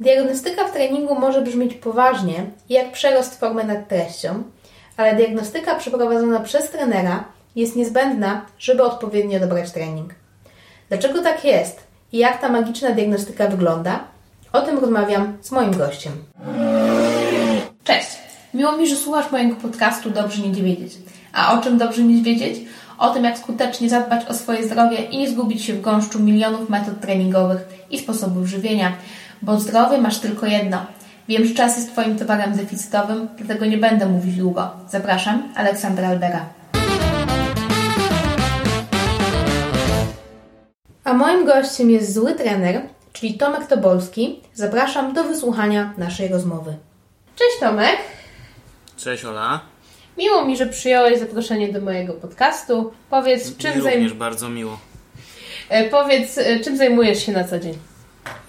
[0.00, 4.42] Diagnostyka w treningu może brzmieć poważnie, jak przerost formy nad treścią,
[4.96, 7.24] ale diagnostyka przeprowadzona przez trenera
[7.56, 10.14] jest niezbędna, żeby odpowiednio dobrać trening.
[10.88, 11.80] Dlaczego tak jest
[12.12, 14.04] i jak ta magiczna diagnostyka wygląda?
[14.52, 16.12] O tym rozmawiam z moim gościem.
[17.84, 18.08] Cześć!
[18.54, 20.92] Miło mi, że słuchasz mojego podcastu Dobrze Nie Wiedzieć.
[21.32, 22.60] A o czym dobrze nie wiedzieć?
[22.98, 26.68] O tym, jak skutecznie zadbać o swoje zdrowie i nie zgubić się w gąszczu milionów
[26.68, 28.92] metod treningowych i sposobów żywienia,
[29.44, 30.86] bo zdrowie masz tylko jedno.
[31.28, 34.70] Wiem, że czas jest Twoim towarem deficytowym, dlatego nie będę mówić długo.
[34.88, 36.46] Zapraszam, Aleksandra Albera.
[41.04, 44.40] A moim gościem jest zły trener, czyli Tomek Tobolski.
[44.54, 46.76] Zapraszam do wysłuchania naszej rozmowy.
[47.36, 47.96] Cześć Tomek.
[48.96, 49.60] Cześć Ola.
[50.18, 52.92] Miło mi, że przyjąłeś zaproszenie do mojego podcastu.
[53.10, 54.18] Powiedz, czym, zajmujesz zajm...
[54.18, 54.78] bardzo miło.
[55.68, 57.74] E, powiedz, e, czym zajmujesz się na co dzień?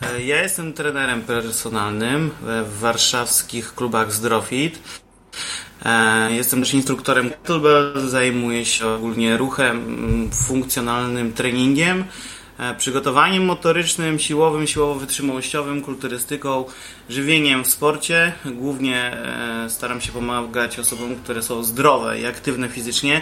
[0.02, 4.80] E, ja jestem trenerem personalnym w warszawskich klubach Zdrofit.
[6.30, 12.04] Jestem też instruktorem kettlebell, zajmuję się ogólnie ruchem, funkcjonalnym treningiem,
[12.78, 16.66] przygotowaniem motorycznym, siłowym, siłowo-wytrzymałościowym, kulturystyką,
[17.10, 18.34] żywieniem w sporcie.
[18.46, 19.18] Głównie
[19.68, 23.22] staram się pomagać osobom, które są zdrowe i aktywne fizycznie.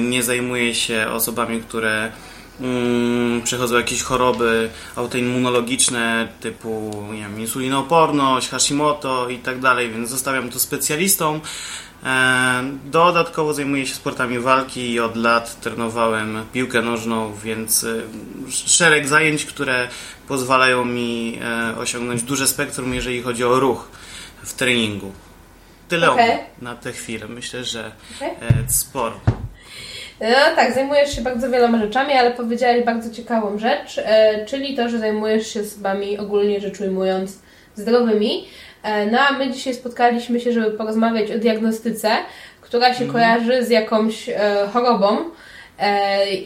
[0.00, 2.12] Nie zajmuję się osobami, które
[2.60, 10.50] mm, przechodzą jakieś choroby autoimmunologiczne typu nie wiem, insulinooporność, Hashimoto i tak dalej, więc zostawiam
[10.50, 11.40] to specjalistom.
[12.04, 18.02] E, dodatkowo zajmuję się sportami walki i od lat trenowałem piłkę nożną, więc e,
[18.50, 19.88] szereg zajęć, które
[20.28, 23.88] pozwalają mi e, osiągnąć duże spektrum, jeżeli chodzi o ruch
[24.42, 25.12] w treningu.
[25.88, 26.38] Tyle okay.
[26.62, 27.28] na tę chwilę.
[27.28, 28.64] Myślę, że okay.
[28.68, 29.20] sporo.
[30.20, 34.88] No tak, zajmujesz się bardzo wieloma rzeczami, ale powiedziałeś bardzo ciekawą rzecz, e, czyli to,
[34.88, 37.38] że zajmujesz się osobami ogólnie rzecz ujmując
[37.74, 38.44] zdrowymi.
[38.82, 42.10] E, no a my dzisiaj spotkaliśmy się, żeby porozmawiać o diagnostyce,
[42.60, 43.12] która się mhm.
[43.12, 44.30] kojarzy z jakąś
[44.72, 45.16] chorobą.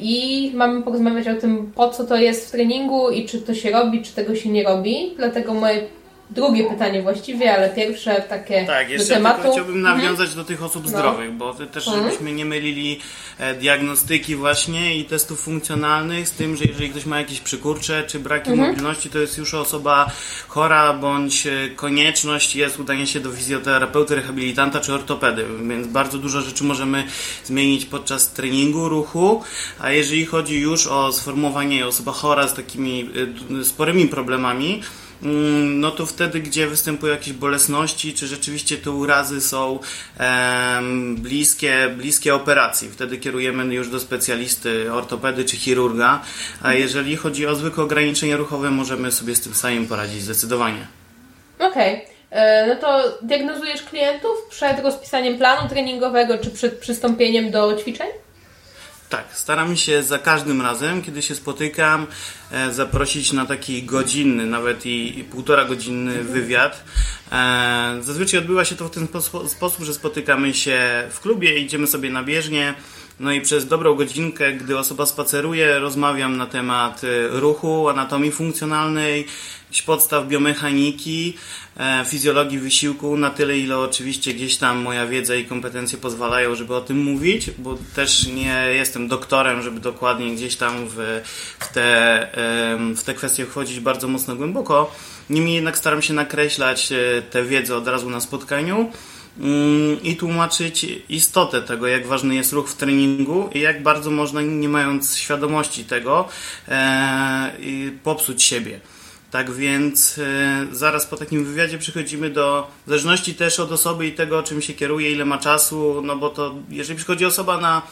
[0.00, 3.70] I mamy porozmawiać o tym, po co to jest w treningu i czy to się
[3.70, 5.14] robi, czy tego się nie robi.
[5.16, 5.80] Dlatego moje
[6.30, 9.52] drugie pytanie właściwie, ale pierwsze takie tak, jeszcze do tematu.
[9.52, 9.96] chciałbym mhm.
[9.96, 10.36] nawiązać mhm.
[10.36, 10.88] do tych osób no.
[10.88, 12.04] zdrowych, bo też mhm.
[12.04, 13.00] żebyśmy nie mylili
[13.38, 18.18] e, diagnostyki właśnie i testów funkcjonalnych z tym, że jeżeli ktoś ma jakieś przykurcze czy
[18.18, 18.68] braki mhm.
[18.68, 20.10] mobilności, to jest już osoba
[20.48, 26.40] chora, bądź e, konieczność jest udanie się do fizjoterapeuty, rehabilitanta czy ortopedy, więc bardzo dużo
[26.40, 27.04] rzeczy możemy
[27.44, 29.42] zmienić podczas treningu, ruchu,
[29.78, 33.10] a jeżeli chodzi już o sformułowanie osoba chora z takimi
[33.60, 34.82] e, sporymi problemami,
[35.22, 39.78] no to wtedy, gdzie występują jakieś bolesności, czy rzeczywiście te urazy są
[41.14, 42.90] bliskie, bliskie operacji.
[42.90, 46.22] Wtedy kierujemy już do specjalisty, ortopedy czy chirurga,
[46.62, 50.86] a jeżeli chodzi o zwykłe ograniczenia ruchowe, możemy sobie z tym samym poradzić zdecydowanie.
[51.58, 51.94] Okej.
[51.94, 52.10] Okay.
[52.30, 58.08] E, no to diagnozujesz klientów przed rozpisaniem planu treningowego, czy przed przystąpieniem do ćwiczeń?
[59.10, 62.06] Tak, staram się za każdym razem, kiedy się spotykam,
[62.50, 66.84] e, zaprosić na taki godzinny, nawet i, półtora godzinny wywiad.
[67.32, 69.08] E, zazwyczaj odbywa się to w ten
[69.48, 70.78] sposób, że spotykamy się
[71.10, 72.74] w klubie, idziemy sobie na bieżnię,
[73.20, 79.26] no i przez dobrą godzinkę, gdy osoba spaceruje, rozmawiam na temat e, ruchu, anatomii funkcjonalnej,
[79.86, 81.36] podstaw biomechaniki,
[81.76, 86.74] e, fizjologii wysiłku na tyle, ile oczywiście gdzieś tam moja wiedza i kompetencje pozwalają, żeby
[86.74, 91.20] o tym mówić, bo też nie jestem doktorem, żeby dokładnie gdzieś tam w,
[91.74, 92.28] te,
[92.96, 94.92] w te kwestie wchodzić bardzo mocno głęboko.
[95.30, 98.92] Niemniej jednak staram się nakreślać e, tę wiedzę od razu na spotkaniu
[100.02, 104.68] i tłumaczyć istotę tego, jak ważny jest ruch w treningu i jak bardzo można, nie
[104.68, 106.28] mając świadomości tego,
[106.68, 107.52] e,
[108.04, 108.80] popsuć siebie.
[109.30, 114.12] Tak więc e, zaraz po takim wywiadzie przychodzimy do, w zależności też od osoby i
[114.12, 117.82] tego, czym się kieruje, ile ma czasu, no bo to jeżeli przychodzi osoba na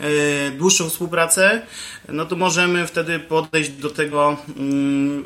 [0.00, 1.62] e, dłuższą współpracę,
[2.08, 5.24] no to możemy wtedy podejść do tego mm,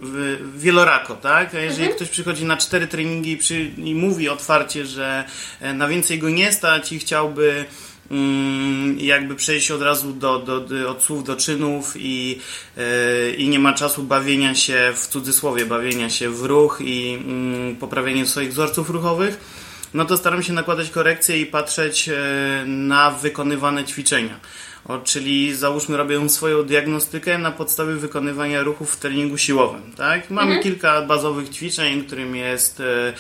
[0.57, 1.55] wielorako, tak?
[1.55, 1.97] A jeżeli mhm.
[1.97, 5.25] ktoś przychodzi na cztery treningi i, przy, i mówi otwarcie, że
[5.61, 7.65] e, na więcej go nie stać i chciałby
[8.97, 12.39] jakby przejść od razu do, do, do, od słów do czynów i,
[12.77, 12.83] yy,
[13.37, 18.27] i nie ma czasu bawienia się w cudzysłowie, bawienia się w ruch i yy, poprawienia
[18.27, 19.39] swoich wzorców ruchowych,
[19.95, 24.41] no to staram się nakładać korekcje i patrzeć e, na wykonywane ćwiczenia.
[24.89, 29.93] O, czyli załóżmy robię swoją diagnostykę na podstawie wykonywania ruchów w treningu siłowym.
[29.97, 30.31] Tak?
[30.31, 30.63] Mamy mhm.
[30.63, 33.13] kilka bazowych ćwiczeń, którym jest e,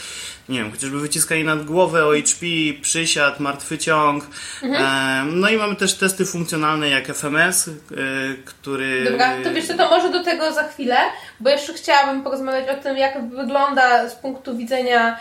[0.49, 2.47] nie wiem, chociażby wyciskanie nad głowę, OHP,
[2.82, 4.26] przysiad, martwy ciąg.
[4.62, 4.85] Mhm.
[4.85, 7.73] E, no i mamy też testy funkcjonalne jak FMS, e,
[8.44, 9.05] który...
[9.11, 10.97] Dobra, to wiesz co, to może do tego za chwilę,
[11.41, 15.19] bo jeszcze chciałabym porozmawiać o tym, jak wygląda z punktu widzenia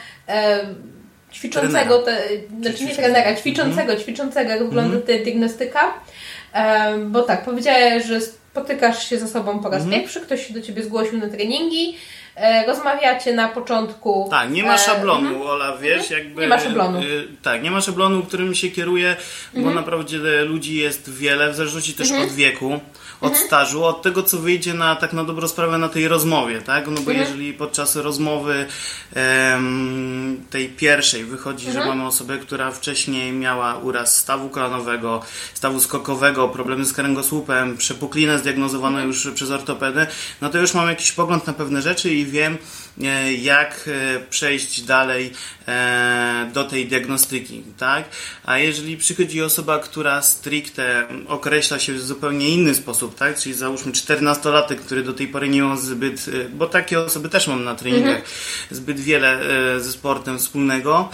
[1.34, 2.18] ćwiczącego, te,
[2.62, 4.00] znaczy nie trenera, ćwiczącego, mhm.
[4.00, 5.18] ćwiczącego, jak wygląda mhm.
[5.18, 5.94] ta diagnostyka.
[7.06, 10.02] Bo tak, powiedziałeś, że spotykasz się ze sobą po raz mhm.
[10.02, 11.98] pierwszy, ktoś się do Ciebie zgłosił na treningi,
[12.68, 14.28] rozmawiacie na początku.
[14.32, 15.48] Tak, nie ma e, szablonu, mhm.
[15.48, 16.20] Ola, wiesz, mhm.
[16.20, 16.42] jakby...
[16.42, 17.00] Nie ma szablonu.
[17.00, 17.04] E,
[17.44, 19.16] tak, nie ma szablonu, którym się kieruje,
[19.54, 19.76] bo mhm.
[19.76, 22.30] naprawdę ludzi jest wiele, w zależności też mhm.
[22.30, 22.80] od wieku
[23.22, 23.48] od mhm.
[23.48, 26.88] stażu, od tego, co wyjdzie na tak na dobrą sprawę na tej rozmowie, tak?
[26.88, 28.66] No bo jeżeli podczas rozmowy
[30.50, 35.22] tej pierwszej wychodzi, że mamy osobę, która wcześniej miała uraz stawu kolanowego,
[35.54, 40.08] stawu skokowego, problemy z kręgosłupem, przepuklinę zdiagnozowaną już przez ortopedę,
[40.42, 42.58] no to już mam jakiś pogląd na pewne rzeczy i wiem,
[43.04, 45.34] E, jak e, przejść dalej
[45.68, 48.06] e, do tej diagnostyki, tak?
[48.44, 53.40] A jeżeli przychodzi osoba, która stricte określa się w zupełnie inny sposób, tak?
[53.40, 57.64] Czyli załóżmy 14-latek, który do tej pory nie miał zbyt, bo takie osoby też mam
[57.64, 58.26] na treningach, mhm.
[58.72, 59.40] zbyt wiele
[59.80, 61.10] ze sportem wspólnego,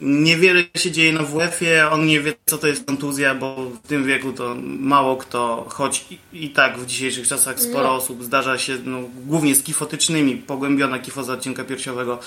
[0.00, 4.04] niewiele się dzieje na WF-ie, on nie wie, co to jest kontuzja, bo w tym
[4.04, 7.94] wieku to mało kto, choć i, i tak w dzisiejszych czasach sporo no.
[7.94, 12.18] osób zdarza się, no, głównie z kifotycznymi, pogłębiona kifoza odcinka piersiowego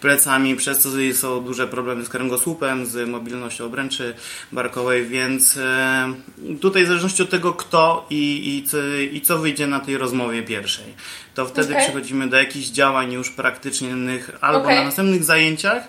[0.00, 4.14] plecami, przez co są duże problemy z kręgosłupem, z mobilnością obręczy
[4.52, 6.14] barkowej, więc e,
[6.60, 8.76] tutaj w zależności od tego, kto i, i, co,
[9.12, 10.94] i co wyjdzie na tej rozmowie pierwszej
[11.34, 11.84] to wtedy okay.
[11.84, 14.76] przechodzimy do jakichś działań już praktycznych albo okay.
[14.76, 15.88] na następnych zajęciach,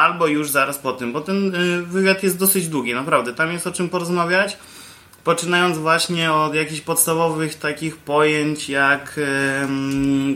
[0.00, 3.34] albo już zaraz po tym, bo ten y, wywiad jest dosyć długi, naprawdę.
[3.34, 4.56] Tam jest o czym porozmawiać.
[5.24, 9.20] Poczynając właśnie od jakichś podstawowych takich pojęć, jak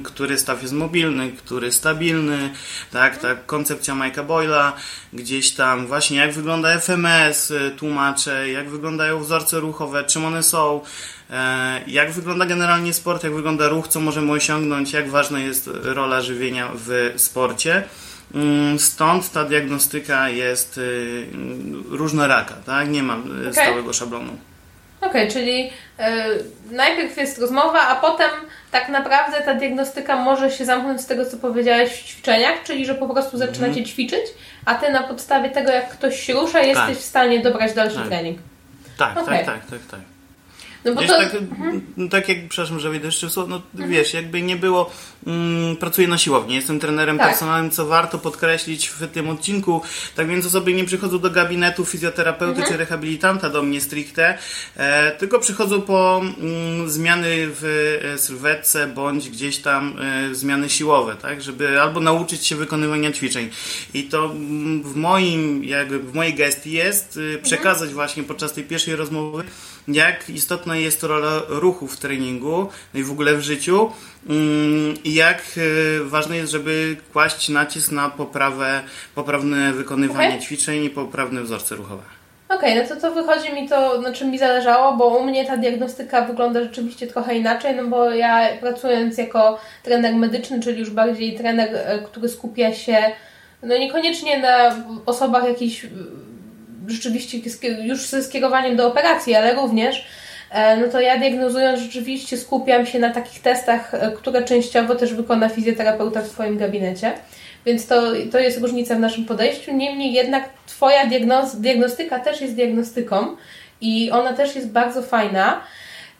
[0.04, 2.50] który staw jest mobilny, który stabilny,
[2.92, 4.72] tak, ta koncepcja Mike'a Boyla,
[5.12, 10.80] gdzieś tam właśnie jak wygląda FMS, y, tłumaczę, jak wyglądają wzorce ruchowe, czym one są,
[11.30, 16.22] e, jak wygląda generalnie sport, jak wygląda ruch, co możemy osiągnąć, jak ważna jest rola
[16.22, 17.84] żywienia w sporcie.
[18.34, 21.26] Mm, stąd ta diagnostyka jest y,
[21.88, 22.88] różnoraka, tak?
[22.88, 23.52] Nie mam y, okay.
[23.52, 24.32] stałego szablonu.
[25.00, 28.30] Okej, okay, czyli y, najpierw jest rozmowa, a potem
[28.70, 32.94] tak naprawdę ta diagnostyka może się zamknąć z tego, co powiedziałeś w ćwiczeniach, czyli że
[32.94, 33.88] po prostu zaczynacie mm -hmm.
[33.88, 34.24] ćwiczyć,
[34.64, 36.96] a ty na podstawie tego, jak ktoś się rusza, jesteś tak.
[36.96, 38.06] w stanie dobrać dalszy tak.
[38.06, 38.38] trening.
[38.98, 39.36] Tak, okay.
[39.36, 40.13] tak, tak, tak, tak.
[40.84, 41.16] No bo to...
[41.16, 42.08] tak, mhm.
[42.10, 43.90] tak jak, przepraszam, że wejdę jeszcze w słowo, no mhm.
[43.90, 44.90] wiesz, jakby nie było,
[45.26, 47.28] mm, pracuję na siłowni, jestem trenerem tak.
[47.28, 49.82] personalnym, co warto podkreślić w tym odcinku,
[50.16, 52.72] tak więc osoby nie przychodzą do gabinetu fizjoterapeuty mhm.
[52.72, 54.38] czy rehabilitanta do mnie stricte,
[54.76, 57.64] e, tylko przychodzą po mm, zmiany w
[58.14, 59.96] e, sylwetce, bądź gdzieś tam
[60.30, 63.50] e, zmiany siłowe, tak, żeby albo nauczyć się wykonywania ćwiczeń.
[63.94, 67.94] I to mm, w moim, jakby w mojej gestii jest y, przekazać mhm.
[67.94, 69.44] właśnie podczas tej pierwszej rozmowy,
[69.88, 73.90] jak istotna jest rola ruchu w treningu no i w ogóle w życiu
[74.28, 78.82] mm, i jak e, ważne jest, żeby kłaść nacisk na poprawę,
[79.14, 80.40] poprawne wykonywanie okay.
[80.40, 82.02] ćwiczeń i poprawne wzorce ruchowe.
[82.48, 85.44] Okej, okay, no to to wychodzi mi to, na czym mi zależało, bo u mnie
[85.44, 90.90] ta diagnostyka wygląda rzeczywiście trochę inaczej, no bo ja pracując jako trener medyczny, czyli już
[90.90, 92.96] bardziej trener, e, który skupia się
[93.62, 94.76] no niekoniecznie na
[95.06, 95.86] osobach jakichś
[96.88, 97.38] rzeczywiście
[97.82, 100.06] już ze skierowaniem do operacji, ale również
[100.50, 105.14] e, no to ja diagnozując rzeczywiście skupiam się na takich testach, e, które częściowo też
[105.14, 107.12] wykona fizjoterapeuta w swoim gabinecie.
[107.66, 108.02] Więc to,
[108.32, 109.74] to jest różnica w naszym podejściu.
[109.74, 113.36] Niemniej jednak Twoja diagnoz, diagnostyka też jest diagnostyką
[113.80, 115.60] i ona też jest bardzo fajna.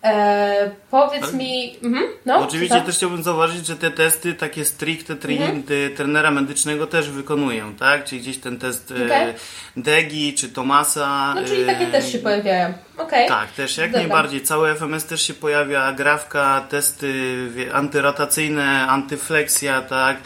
[0.04, 1.76] E, powiedz mi.
[1.82, 5.62] Mhm, no, Oczywiście też chciałbym zauważyć, że te testy takie stricte mhm.
[5.96, 8.04] trenera medycznego też wykonują, tak?
[8.04, 9.34] Czyli gdzieś ten test e, okay.
[9.76, 11.34] Degi czy Tomasa.
[11.34, 12.74] No czyli takie też się pojawiają.
[12.96, 13.28] Okay.
[13.28, 14.00] Tak, też jak Dobra.
[14.00, 14.42] najbardziej.
[14.42, 20.16] Cały FMS też się pojawia, grafka, testy antyrotacyjne, antyfleksja, tak?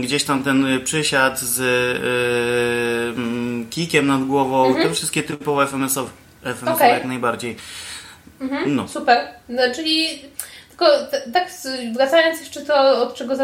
[0.00, 1.60] gdzieś tam ten przysiad z
[3.70, 4.88] kikiem nad głową, mhm.
[4.88, 6.10] te wszystkie typowe FMS-owe,
[6.44, 6.88] FMS okay.
[6.88, 7.56] jak najbardziej.
[8.40, 8.88] Mhm, no.
[8.88, 9.28] Super.
[9.48, 10.22] No, czyli
[10.80, 10.86] tylko
[11.32, 11.48] tak
[11.92, 13.36] wracając jeszcze to, od czego,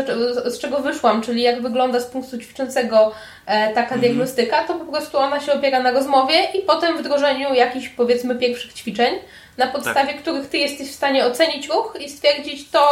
[0.44, 3.12] z czego wyszłam, czyli jak wygląda z punktu ćwiczącego
[3.46, 4.00] e, taka mhm.
[4.00, 8.72] diagnostyka, to po prostu ona się opiera na rozmowie i potem wdrożeniu jakichś powiedzmy pierwszych
[8.72, 9.14] ćwiczeń,
[9.58, 10.22] na podstawie tak.
[10.22, 12.88] których Ty jesteś w stanie ocenić ruch i stwierdzić to,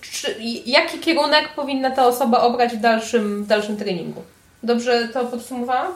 [0.00, 4.22] czy, jaki kierunek powinna ta osoba obrać w dalszym, w dalszym treningu.
[4.62, 5.92] Dobrze to podsumowałam?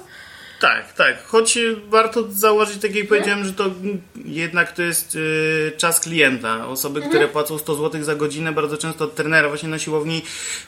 [0.60, 1.26] Tak, tak.
[1.26, 1.58] Choć
[1.88, 3.70] warto zauważyć, tak jak powiedziałem, że to
[4.24, 6.66] jednak to jest y, czas klienta.
[6.66, 7.10] Osoby, mhm.
[7.10, 10.22] które płacą 100 zł za godzinę, bardzo często od trenera właśnie na siłowni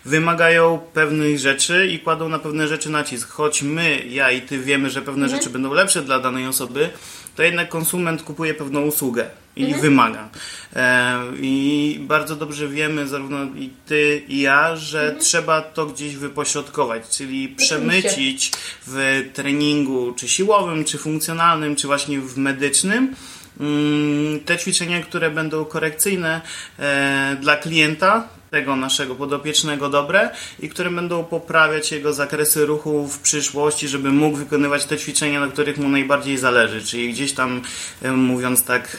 [0.04, 3.28] wymagają pewnych rzeczy i kładą na pewne rzeczy nacisk.
[3.28, 5.38] Choć my, ja i ty wiemy, że pewne mhm.
[5.40, 6.90] rzeczy będą lepsze dla danej osoby,
[7.38, 9.82] to jednak konsument kupuje pewną usługę i mhm.
[9.82, 10.28] wymaga.
[10.76, 15.20] E, I bardzo dobrze wiemy, zarówno i ty, i ja, że mhm.
[15.20, 18.52] trzeba to gdzieś wypośrodkować, czyli przemycić
[18.86, 23.14] w treningu, czy siłowym, czy funkcjonalnym, czy właśnie w medycznym,
[23.60, 26.40] mm, te ćwiczenia, które będą korekcyjne
[26.78, 33.18] e, dla klienta, tego naszego podopiecznego dobre i które będą poprawiać jego zakresy ruchu w
[33.18, 36.84] przyszłości, żeby mógł wykonywać te ćwiczenia, na których mu najbardziej zależy.
[36.84, 37.62] Czyli gdzieś tam,
[38.02, 38.96] mówiąc tak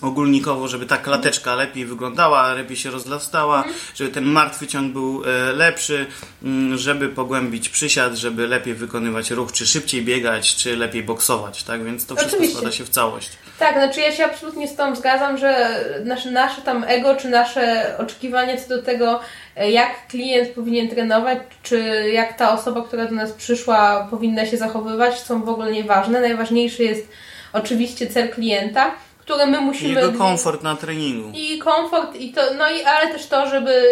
[0.00, 3.76] ogólnikowo, żeby ta klateczka lepiej wyglądała, lepiej się rozlastała, mhm.
[3.94, 6.06] żeby ten martwy ciąg był e, lepszy,
[6.42, 11.84] mm, żeby pogłębić przysiad, żeby lepiej wykonywać ruch, czy szybciej biegać, czy lepiej boksować, tak?
[11.84, 12.56] Więc to wszystko Oczywiście.
[12.56, 13.30] składa się w całość.
[13.58, 17.94] Tak, znaczy ja się absolutnie z tą zgadzam, że nasze, nasze tam ego, czy nasze
[17.98, 19.20] oczekiwania co do tego,
[19.56, 24.56] e, jak klient powinien trenować, czy jak ta osoba, która do nas przyszła, powinna się
[24.56, 26.20] zachowywać, są w ogóle nieważne.
[26.20, 27.08] Najważniejszy jest
[27.52, 28.94] oczywiście cel klienta
[29.26, 29.90] które my musimy...
[29.90, 31.30] I jego komfort na treningu.
[31.34, 33.82] I komfort, i to, no i, ale też to, żeby,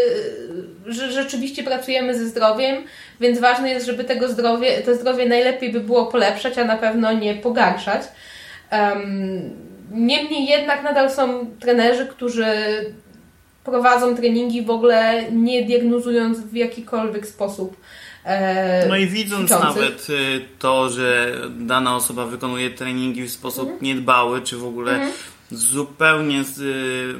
[0.87, 2.85] że rzeczywiście pracujemy ze zdrowiem,
[3.21, 7.13] więc ważne jest, żeby tego zdrowie, to zdrowie najlepiej by było polepszać, a na pewno
[7.13, 8.03] nie pogarszać.
[8.79, 9.51] Um,
[9.91, 12.47] niemniej jednak nadal są trenerzy, którzy
[13.65, 17.77] prowadzą treningi w ogóle nie diagnozując w jakikolwiek sposób
[18.25, 23.79] E, no i widząc nawet y, to, że dana osoba wykonuje treningi w sposób mhm.
[23.83, 25.13] niedbały, czy w ogóle mhm.
[25.51, 27.15] zupełnie z, y,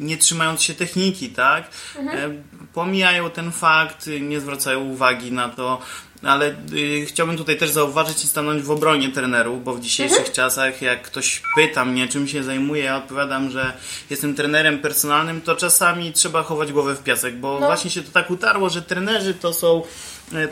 [0.00, 1.70] nie trzymając się techniki, tak?
[1.98, 2.32] Mhm.
[2.32, 2.34] E,
[2.74, 5.80] pomijają ten fakt, nie zwracają uwagi na to,
[6.22, 10.34] ale y, chciałbym tutaj też zauważyć i stanąć w obronie trenerów, bo w dzisiejszych mhm.
[10.34, 13.72] czasach, jak ktoś pyta mnie, czym się zajmuję, ja odpowiadam, że
[14.10, 17.66] jestem trenerem personalnym, to czasami trzeba chować głowę w piasek, bo no.
[17.66, 19.82] właśnie się to tak utarło, że trenerzy to są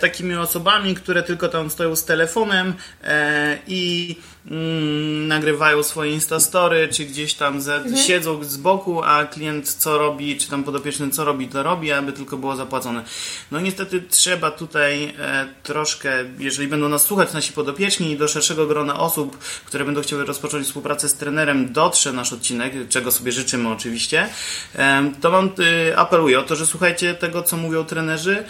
[0.01, 4.17] takimi osobami, które tylko tam stoją z telefonem e, i
[4.51, 7.97] mm, nagrywają swoje instastory, czy gdzieś tam ze, mhm.
[7.97, 12.13] siedzą z boku, a klient co robi, czy tam podopieczny co robi, to robi, aby
[12.13, 13.05] tylko było zapłacone.
[13.51, 18.67] No niestety trzeba tutaj e, troszkę, jeżeli będą nas słuchać nasi podopieczni i do szerszego
[18.67, 23.69] grona osób, które będą chciały rozpocząć współpracę z trenerem, dotrze nasz odcinek, czego sobie życzymy
[23.69, 24.29] oczywiście,
[24.77, 25.51] e, to mam
[25.91, 28.45] e, apeluję o to, że słuchajcie tego, co mówią trenerzy,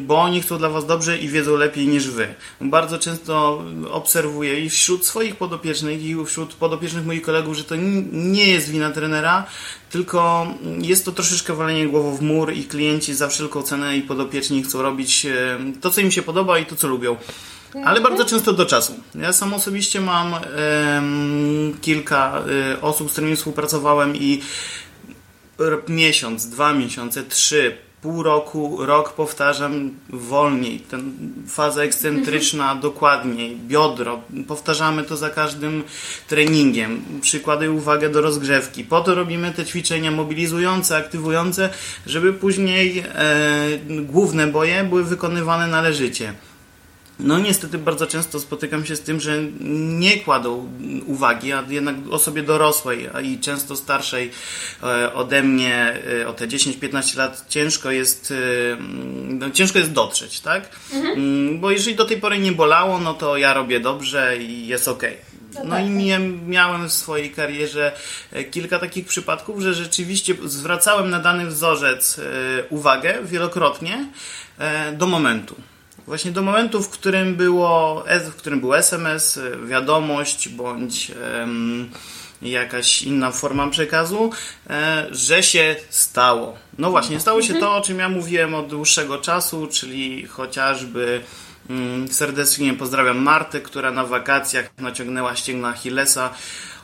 [0.00, 2.34] bo oni chcą dla Was dobrze i wiedzą lepiej niż Wy.
[2.60, 7.74] Bardzo często obserwuję i wśród swoich podopiecznych i wśród podopiecznych moich kolegów, że to
[8.12, 9.46] nie jest wina trenera,
[9.90, 10.46] tylko
[10.78, 14.82] jest to troszeczkę walenie głową w mur i klienci za wszelką cenę i podopieczni chcą
[14.82, 17.16] robić e, to, co im się podoba i to, co lubią.
[17.84, 18.94] Ale bardzo często do czasu.
[19.14, 20.34] Ja sam osobiście mam
[21.80, 24.40] kilka e, osób, z którymi współpracowałem i
[25.88, 31.12] miesiąc, dwa miesiące, trzy, pół roku, rok powtarzam wolniej, ten
[31.48, 32.80] faza ekscentryczna mhm.
[32.80, 35.84] dokładniej, biodro, powtarzamy to za każdym
[36.28, 41.70] treningiem, przykładuję uwagę do rozgrzewki, po to robimy te ćwiczenia mobilizujące, aktywujące,
[42.06, 46.34] żeby później e, główne boje były wykonywane należycie.
[47.20, 50.72] No niestety bardzo często spotykam się z tym, że nie kładą
[51.06, 54.30] uwagi, a jednak osobie dorosłej a i często starszej
[54.82, 58.76] e, ode mnie e, o te 10-15 lat ciężko jest e,
[59.28, 60.68] no, ciężko jest dotrzeć, tak?
[60.92, 61.18] Mhm.
[61.18, 64.88] Mm, bo jeżeli do tej pory nie bolało, no to ja robię dobrze i jest
[64.88, 65.02] ok.
[65.54, 66.20] No, no tak, i tak.
[66.46, 67.92] miałem w swojej karierze
[68.50, 72.20] kilka takich przypadków, że rzeczywiście zwracałem na dany wzorzec
[72.70, 74.08] uwagę wielokrotnie
[74.92, 75.56] do momentu.
[76.08, 81.90] Właśnie do momentu, w którym, było, w którym był SMS, wiadomość bądź um,
[82.42, 84.30] jakaś inna forma przekazu,
[84.70, 86.56] e, że się stało.
[86.78, 91.20] No właśnie, stało się to, o czym ja mówiłem od dłuższego czasu, czyli chociażby
[91.70, 96.30] um, serdecznie pozdrawiam Martę, która na wakacjach naciągnęła ścięgna Achillesa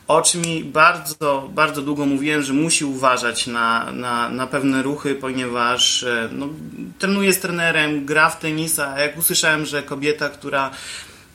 [0.09, 5.15] o czym mi bardzo, bardzo długo mówiłem, że musi uważać na, na, na pewne ruchy,
[5.15, 6.49] ponieważ e, no,
[6.99, 10.71] trenuje z trenerem, gra w tenisa, a jak usłyszałem, że kobieta, która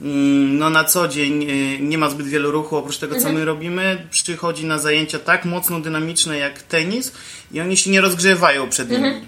[0.01, 3.29] mm, no na co dzień e, nie ma zbyt wielu ruchu oprócz tego, co my
[3.29, 3.47] mhm.
[3.47, 7.13] robimy, przychodzi na zajęcia tak mocno dynamiczne jak tenis
[7.51, 9.27] i oni się nie rozgrzewają przed nimi.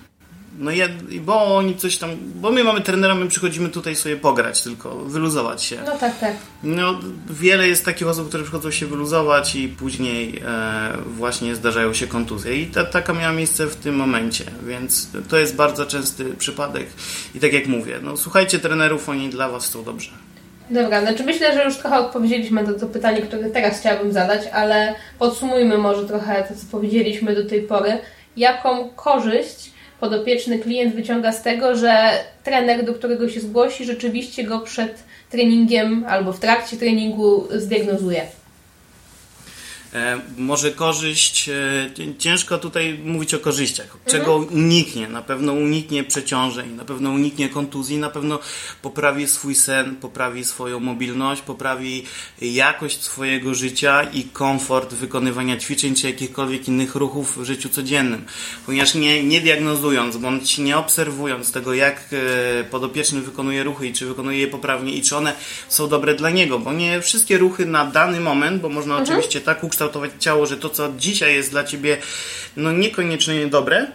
[0.60, 0.88] No ja,
[1.22, 5.63] bo oni coś tam, bo my mamy trenera, my przychodzimy tutaj sobie pograć tylko, wyluzować
[5.63, 5.77] się.
[5.86, 6.36] No tak, tak.
[6.63, 12.08] No, wiele jest takich osób, które przychodzą się wyluzować i później e, właśnie zdarzają się
[12.08, 12.55] kontuzje.
[12.55, 16.88] I ta, taka miała miejsce w tym momencie, więc to jest bardzo częsty przypadek.
[17.36, 20.12] I tak jak mówię, no słuchajcie trenerów, oni dla Was są dobrze.
[20.70, 24.41] Dobra, znaczy myślę, że już trochę odpowiedzieliśmy na to, to pytanie, które teraz chciałabym zadać,
[24.53, 27.98] ale podsumujmy może trochę to, co powiedzieliśmy do tej pory.
[28.38, 32.12] Jaką korzyść podopieczny klient wyciąga z tego, że
[32.43, 38.22] trener, do którego się zgłosi, rzeczywiście go przed treningiem albo w trakcie treningu zdiagnozuje?
[39.93, 43.98] E, może korzyść, e, ciężko tutaj mówić o korzyściach.
[44.05, 44.60] Czego mhm.
[44.60, 45.07] uniknie?
[45.07, 48.39] Na pewno uniknie przeciążeń, na pewno uniknie kontuzji, na pewno
[48.81, 52.03] poprawi swój sen, poprawi swoją mobilność, poprawi
[52.41, 58.25] jakość swojego życia i komfort wykonywania ćwiczeń czy jakichkolwiek innych ruchów w życiu codziennym.
[58.65, 64.05] Ponieważ nie, nie diagnozując, bądź nie obserwując tego, jak e, podopieczny wykonuje ruchy i czy
[64.05, 65.33] wykonuje je poprawnie i czy one
[65.69, 69.10] są dobre dla niego, bo nie wszystkie ruchy na dany moment, bo można mhm.
[69.10, 71.97] oczywiście tak ukształtować, kształtować ciało, że to, co dzisiaj jest dla ciebie
[72.57, 73.88] no niekoniecznie dobre,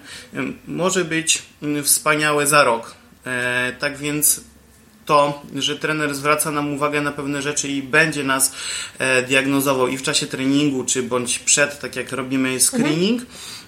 [0.67, 1.43] może być
[1.83, 2.95] wspaniałe za rok.
[3.27, 4.41] E, tak więc
[5.05, 8.53] to, że trener zwraca nam uwagę na pewne rzeczy i będzie nas
[8.99, 13.23] e, diagnozował i w czasie treningu, czy bądź przed, tak jak robimy screening,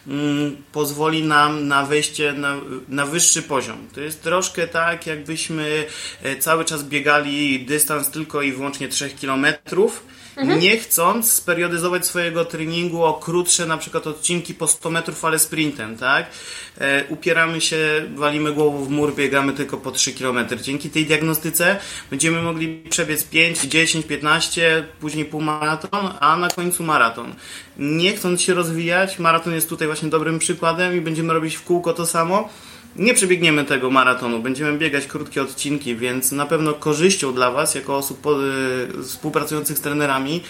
[0.07, 0.57] mhm.
[0.73, 2.57] pozwoli nam na wejście na,
[2.89, 3.89] na wyższy poziom.
[3.95, 5.85] To jest troszkę tak, jakbyśmy
[6.23, 10.03] e, cały czas biegali dystans tylko i wyłącznie 3 kilometrów
[10.39, 10.61] mhm.
[10.61, 15.97] nie chcąc speriodyzować swojego treningu o krótsze na przykład odcinki po 100 metrów, ale sprintem,
[15.97, 16.27] tak?
[16.79, 17.79] E, upieramy się,
[18.15, 20.39] walimy głową w mur, biegamy tylko po 3 km.
[20.63, 21.77] Dzięki tej diagnostyce
[22.11, 27.35] będziemy mogli przebiec 5, 10, 15, później półmaraton, a na końcu maraton.
[27.79, 31.93] Nie chcąc się rozwijać, maraton jest tutaj właśnie dobrym przykładem i będziemy robić w kółko
[31.93, 32.49] to samo
[32.97, 37.97] nie przebiegniemy tego maratonu, będziemy biegać krótkie odcinki, więc na pewno korzyścią dla Was, jako
[37.97, 40.41] osób y, współpracujących z trenerami,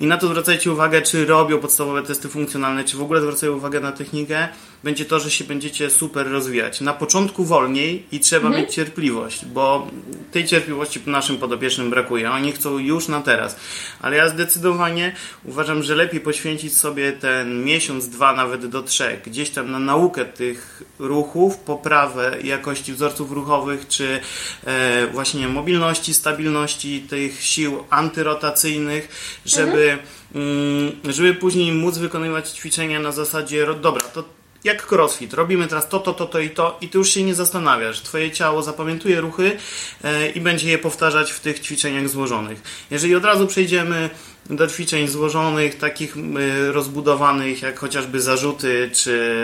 [0.00, 3.80] i na to zwracajcie uwagę, czy robią podstawowe testy funkcjonalne, czy w ogóle zwracają uwagę
[3.80, 4.48] na technikę,
[4.84, 6.80] będzie to, że się będziecie super rozwijać.
[6.80, 8.64] Na początku wolniej i trzeba mhm.
[8.64, 9.90] mieć cierpliwość, bo
[10.32, 12.30] tej cierpliwości naszym podopiecznym brakuje.
[12.30, 13.56] Oni chcą już na teraz.
[14.00, 15.12] Ale ja zdecydowanie
[15.44, 20.24] uważam, że lepiej poświęcić sobie ten miesiąc, dwa, nawet do trzech, gdzieś tam na naukę
[20.24, 24.20] tych ruchów, poprawę jakości wzorców ruchowych, czy
[24.64, 29.08] e, właśnie mobilności, stabilności tych sił antyrotacyjnych,
[29.46, 29.98] żeby, mhm.
[30.34, 35.98] mm, żeby później móc wykonywać ćwiczenia na zasadzie, dobra, to jak crossfit, robimy teraz to,
[36.00, 38.00] to, to, to i to i ty już się nie zastanawiasz.
[38.00, 39.56] Twoje ciało zapamiętuje ruchy
[40.04, 42.62] e, i będzie je powtarzać w tych ćwiczeniach złożonych.
[42.90, 44.10] Jeżeli od razu przejdziemy
[44.50, 49.34] do ćwiczeń złożonych, takich e, rozbudowanych jak chociażby zarzuty czy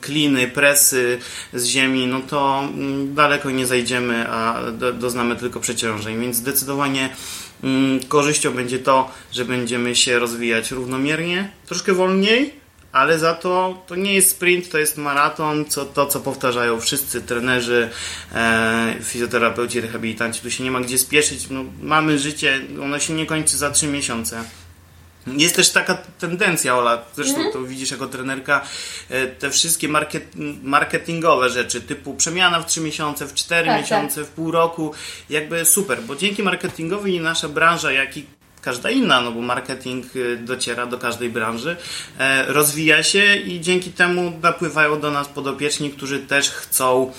[0.00, 1.18] kliny, presy
[1.52, 2.68] z ziemi, no to
[3.04, 6.20] daleko nie zajdziemy, a doznamy tylko przeciążeń.
[6.20, 7.08] Więc zdecydowanie
[8.08, 12.63] korzyścią będzie to, że będziemy się rozwijać równomiernie, troszkę wolniej,
[12.94, 17.22] ale za to to nie jest sprint, to jest maraton, co, to co powtarzają wszyscy
[17.22, 17.90] trenerzy,
[18.34, 20.40] e, fizjoterapeuci, rehabilitanci.
[20.40, 21.50] Tu się nie ma gdzie spieszyć.
[21.50, 24.44] No, mamy życie, ono się nie kończy za 3 miesiące.
[25.26, 27.52] Jest też taka tendencja, Ola, zresztą mm -hmm.
[27.52, 28.60] to widzisz jako trenerka,
[29.10, 30.24] e, te wszystkie market,
[30.62, 34.30] marketingowe rzeczy, typu przemiana w 3 miesiące, w 4 tak, miesiące, tak.
[34.30, 34.94] w pół roku,
[35.30, 38.26] jakby super, bo dzięki marketingowi nasza branża, jak i
[38.64, 41.76] każda inna, no bo marketing y, dociera do każdej branży,
[42.18, 47.12] e, rozwija się i dzięki temu napływają do nas podopieczni, którzy też chcą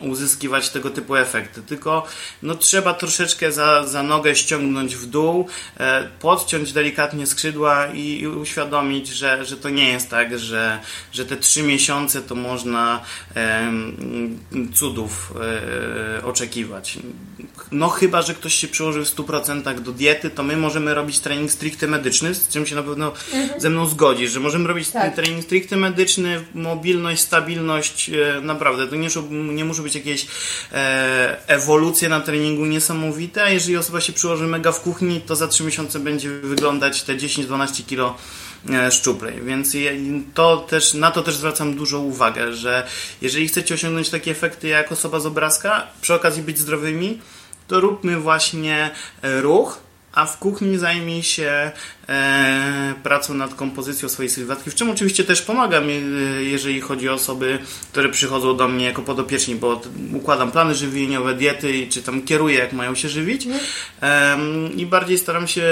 [0.00, 1.62] uzyskiwać tego typu efekty.
[1.62, 2.06] Tylko
[2.42, 8.28] no, trzeba troszeczkę za, za nogę ściągnąć w dół, e, podciąć delikatnie skrzydła i, i
[8.28, 10.80] uświadomić, że, że to nie jest tak, że,
[11.12, 13.00] że te trzy miesiące to można
[14.74, 15.34] cudów
[16.18, 16.98] e, oczekiwać.
[17.72, 21.50] No chyba, że ktoś się przyłoży w 100% do diety, to my możemy robić trening
[21.50, 23.60] stricte medyczny, z czym się na pewno mhm.
[23.60, 25.14] ze mną zgodzisz, że możemy robić tak.
[25.14, 30.26] trening stricte medyczny, mobilność, stabilność, e, naprawdę, to nie, muszą być jakieś
[30.72, 35.48] e, ewolucje na treningu niesamowite, a jeżeli osoba się przyłoży mega w kuchni, to za
[35.48, 38.16] 3 miesiące będzie wyglądać te 10-12 kilo
[38.70, 39.76] e, szczuplej, więc
[40.34, 42.86] to też, na to też zwracam dużą uwagę, że
[43.22, 47.20] jeżeli chcecie osiągnąć takie efekty jak osoba z obrazka, przy okazji być zdrowymi,
[47.68, 48.90] to róbmy właśnie
[49.22, 49.78] e, ruch,
[50.12, 51.72] a w kuchni zajmij się
[52.08, 55.92] e, pracą nad kompozycją swojej sylwetki, w czym oczywiście też pomagam, e,
[56.42, 57.58] jeżeli chodzi o osoby,
[57.92, 62.72] które przychodzą do mnie jako podopieczni, bo układam plany żywieniowe, diety, czy tam kieruję, jak
[62.72, 63.48] mają się żywić
[64.02, 64.38] e,
[64.76, 65.64] i bardziej staram się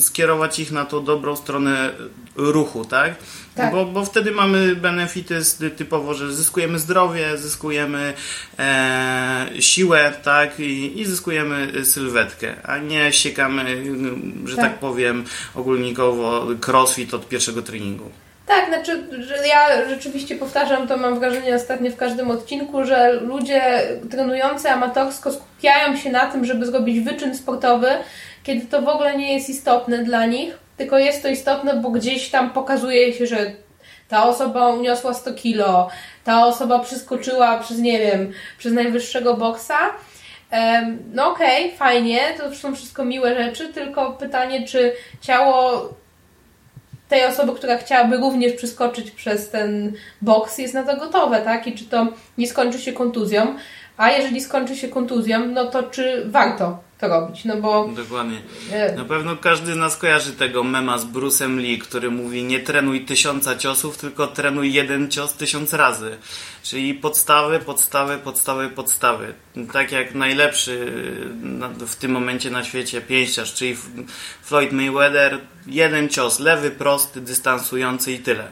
[0.00, 1.92] skierować ich na tą dobrą stronę
[2.36, 3.14] ruchu, tak?
[3.54, 3.72] Tak.
[3.72, 5.40] Bo, bo wtedy mamy benefity
[5.76, 8.14] typowo, że zyskujemy zdrowie, zyskujemy
[8.58, 13.84] e, siłę, tak, I, i zyskujemy sylwetkę, a nie siekamy,
[14.44, 15.24] że tak, tak powiem,
[15.62, 18.04] ogólnikowo crossfit od pierwszego treningu.
[18.46, 19.02] Tak, znaczy,
[19.48, 25.96] ja rzeczywiście powtarzam to, mam wrażenie ostatnio w każdym odcinku, że ludzie trenujący amatorsko skupiają
[25.96, 27.88] się na tym, żeby zrobić wyczyn sportowy,
[28.42, 32.30] kiedy to w ogóle nie jest istotne dla nich tylko jest to istotne, bo gdzieś
[32.30, 33.52] tam pokazuje się, że
[34.08, 35.88] ta osoba uniosła 100 kilo,
[36.24, 39.78] ta osoba przeskoczyła przez, nie wiem, przez najwyższego boksa.
[41.14, 45.88] No okej, okay, fajnie, to są wszystko miłe rzeczy, tylko pytanie, czy ciało
[47.08, 51.66] tej osoby, która chciałaby również przeskoczyć przez ten boks, jest na to gotowe, tak?
[51.66, 52.06] I czy to
[52.38, 53.56] nie skończy się kontuzją?
[53.96, 57.88] A jeżeli skończy się kontuzją, no to czy warto to robić, no bo...
[57.88, 58.42] Dokładnie.
[58.72, 62.60] E, Na pewno każdy z nas kojarzy tego mema z Bruce'em Lee, który mówi nie
[62.60, 66.16] trenuj tysiąca ciosów, tylko trenuj jeden cios tysiąc razy.
[66.62, 69.34] Czyli podstawy, podstawy, podstawy, podstawy.
[69.72, 70.92] Tak jak najlepszy
[71.86, 73.76] w tym momencie na świecie pięściarz, czyli
[74.42, 78.48] Floyd Mayweather, jeden cios, lewy, prosty, dystansujący i tyle.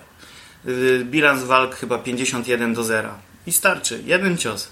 [0.67, 3.09] Y, bilans walk chyba 51 do 0.
[3.47, 4.71] I starczy, jeden cios.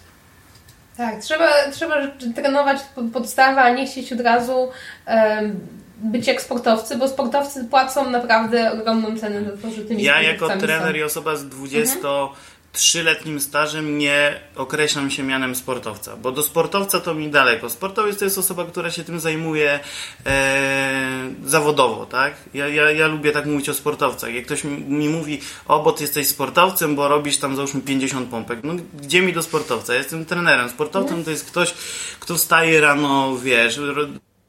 [0.98, 1.96] Tak, trzeba, trzeba
[2.34, 2.78] trenować
[3.12, 4.70] podstawę, a nie chcieć od razu
[5.06, 5.60] um,
[5.96, 10.48] być jak sportowcy, bo sportowcy płacą naprawdę ogromną cenę za to, że tymi Ja jako
[10.48, 10.98] trener są.
[10.98, 12.28] i osoba z 20 mhm
[12.72, 17.70] trzyletnim stażem nie określam się mianem sportowca, bo do sportowca to mi daleko.
[17.70, 19.80] Sportowiec to jest osoba, która się tym zajmuje
[20.26, 22.34] e, zawodowo, tak?
[22.54, 24.34] Ja, ja, ja lubię tak mówić o sportowcach.
[24.34, 28.58] Jak ktoś mi mówi, o, bo ty jesteś sportowcem, bo robisz tam załóżmy 50 pompek.
[28.62, 29.92] No, gdzie mi do sportowca?
[29.92, 30.68] Ja jestem trenerem.
[30.68, 31.74] Sportowcem to jest ktoś,
[32.20, 33.80] kto wstaje rano, wiesz,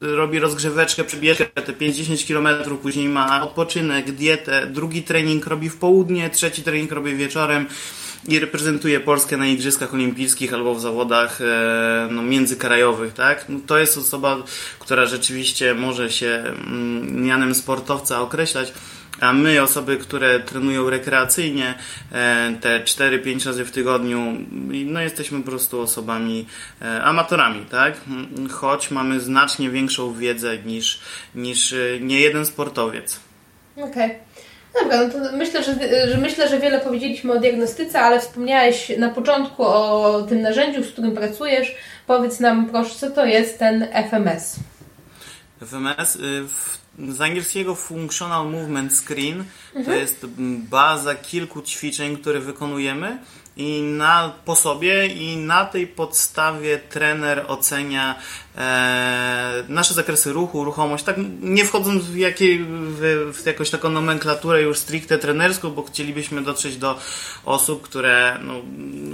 [0.02, 2.48] robi rozgrzeweczkę, przebieżkę te 50 km,
[2.82, 7.68] później ma odpoczynek, dietę, drugi trening robi w południe, trzeci trening robi wieczorem
[8.28, 13.46] i reprezentuje Polskę na Igrzyskach Olimpijskich albo w zawodach e, no, międzykrajowych, tak?
[13.50, 14.38] No, to jest osoba,
[14.80, 18.74] która rzeczywiście może się mm, mianem sportowca określać.
[19.20, 21.76] A my, osoby, które trenują rekreacyjnie
[22.12, 24.38] e, te 4-5 razy w tygodniu,
[24.86, 26.46] no jesteśmy po prostu osobami
[26.82, 27.94] e, amatorami, tak?
[28.52, 31.00] Choć mamy znacznie większą wiedzę niż,
[31.36, 33.20] niż nie jeden sportowiec.
[33.76, 34.06] Okej.
[34.06, 34.29] Okay.
[34.74, 35.74] Dobra, no to myślę, że,
[36.12, 40.92] że myślę, że wiele powiedzieliśmy o diagnostyce, ale wspomniałeś na początku o tym narzędziu, z
[40.92, 41.76] którym pracujesz.
[42.08, 44.56] Powiedz nam proszę, co to jest ten FMS?
[45.62, 46.46] FMS y,
[47.14, 49.44] z angielskiego Functional Movement Screen
[49.76, 49.86] mhm.
[49.86, 50.26] to jest
[50.70, 53.18] baza kilku ćwiczeń, które wykonujemy
[53.60, 58.16] i na, po sobie i na tej podstawie trener ocenia
[58.58, 64.62] e, nasze zakresy ruchu, ruchomość, tak nie wchodząc w, jakiej, w, w jakąś taką nomenklaturę
[64.62, 67.00] już stricte trenerską, bo chcielibyśmy dotrzeć do
[67.46, 68.54] osób, które, no,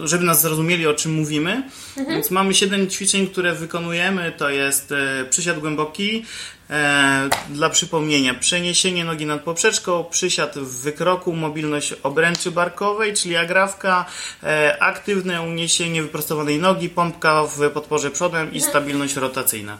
[0.07, 1.63] żeby nas zrozumieli o czym mówimy.
[1.97, 2.15] Mhm.
[2.15, 6.25] Więc mamy 7 ćwiczeń, które wykonujemy, to jest e, przysiad głęboki,
[6.69, 14.05] E, dla przypomnienia, przeniesienie nogi nad poprzeczką, przysiad w wykroku, mobilność obręczy barkowej, czyli agrawka,
[14.43, 19.77] e, aktywne uniesienie wyprostowanej nogi, pompka w podporze przodem i stabilność rotacyjna.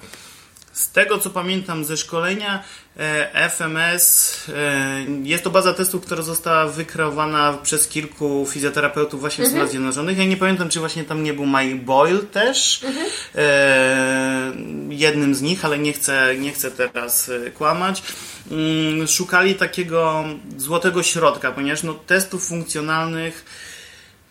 [0.76, 2.64] Z tego co pamiętam ze szkolenia,
[2.98, 9.48] e, FMS e, jest to baza testów, która została wykreowana przez kilku fizjoterapeutów właśnie w
[9.48, 9.72] Stanach mhm.
[9.72, 10.18] Zjednoczonych.
[10.18, 13.08] Ja nie pamiętam, czy właśnie tam nie był Mike Boyle też mhm.
[13.36, 14.52] E,
[14.90, 18.04] jednym z nich, ale nie chcę, nie chcę teraz kłamać.
[18.52, 20.26] Mm, szukali takiego
[20.58, 23.46] złotego środka, ponieważ no, testów funkcjonalnych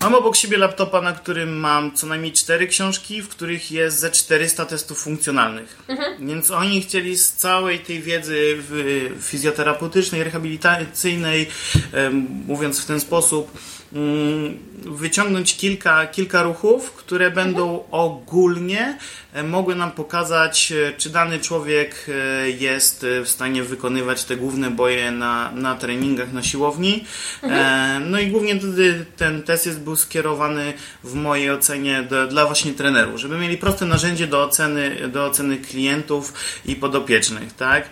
[0.00, 4.10] Mam obok siebie laptopa, na którym mam co najmniej cztery książki, w których jest ze
[4.10, 5.78] 400 testów funkcjonalnych.
[5.88, 6.28] Mhm.
[6.28, 8.56] Więc oni chcieli z całej tej wiedzy
[9.20, 11.48] fizjoterapeutycznej, rehabilitacyjnej,
[12.46, 13.58] mówiąc w ten sposób,
[14.84, 18.98] wyciągnąć kilka, kilka ruchów, które będą ogólnie
[19.32, 24.70] e, mogły nam pokazać, e, czy dany człowiek e, jest w stanie wykonywać te główne
[24.70, 27.04] boje na, na treningach, na siłowni.
[27.42, 28.10] Mhm.
[28.10, 28.60] No i głównie
[29.16, 30.72] ten test jest, był skierowany
[31.04, 35.58] w mojej ocenie do, dla właśnie trenerów, żeby mieli proste narzędzie do oceny, do oceny
[35.58, 37.88] klientów i podopiecznych, tak?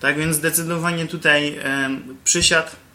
[0.00, 1.58] Tak więc zdecydowanie tutaj
[2.24, 2.85] przysiad Mm,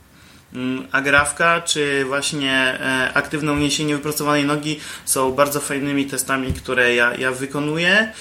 [0.91, 7.31] Agrawka czy właśnie e, aktywne uniesienie wyprostowanej nogi są bardzo fajnymi testami, które ja, ja
[7.31, 8.13] wykonuję.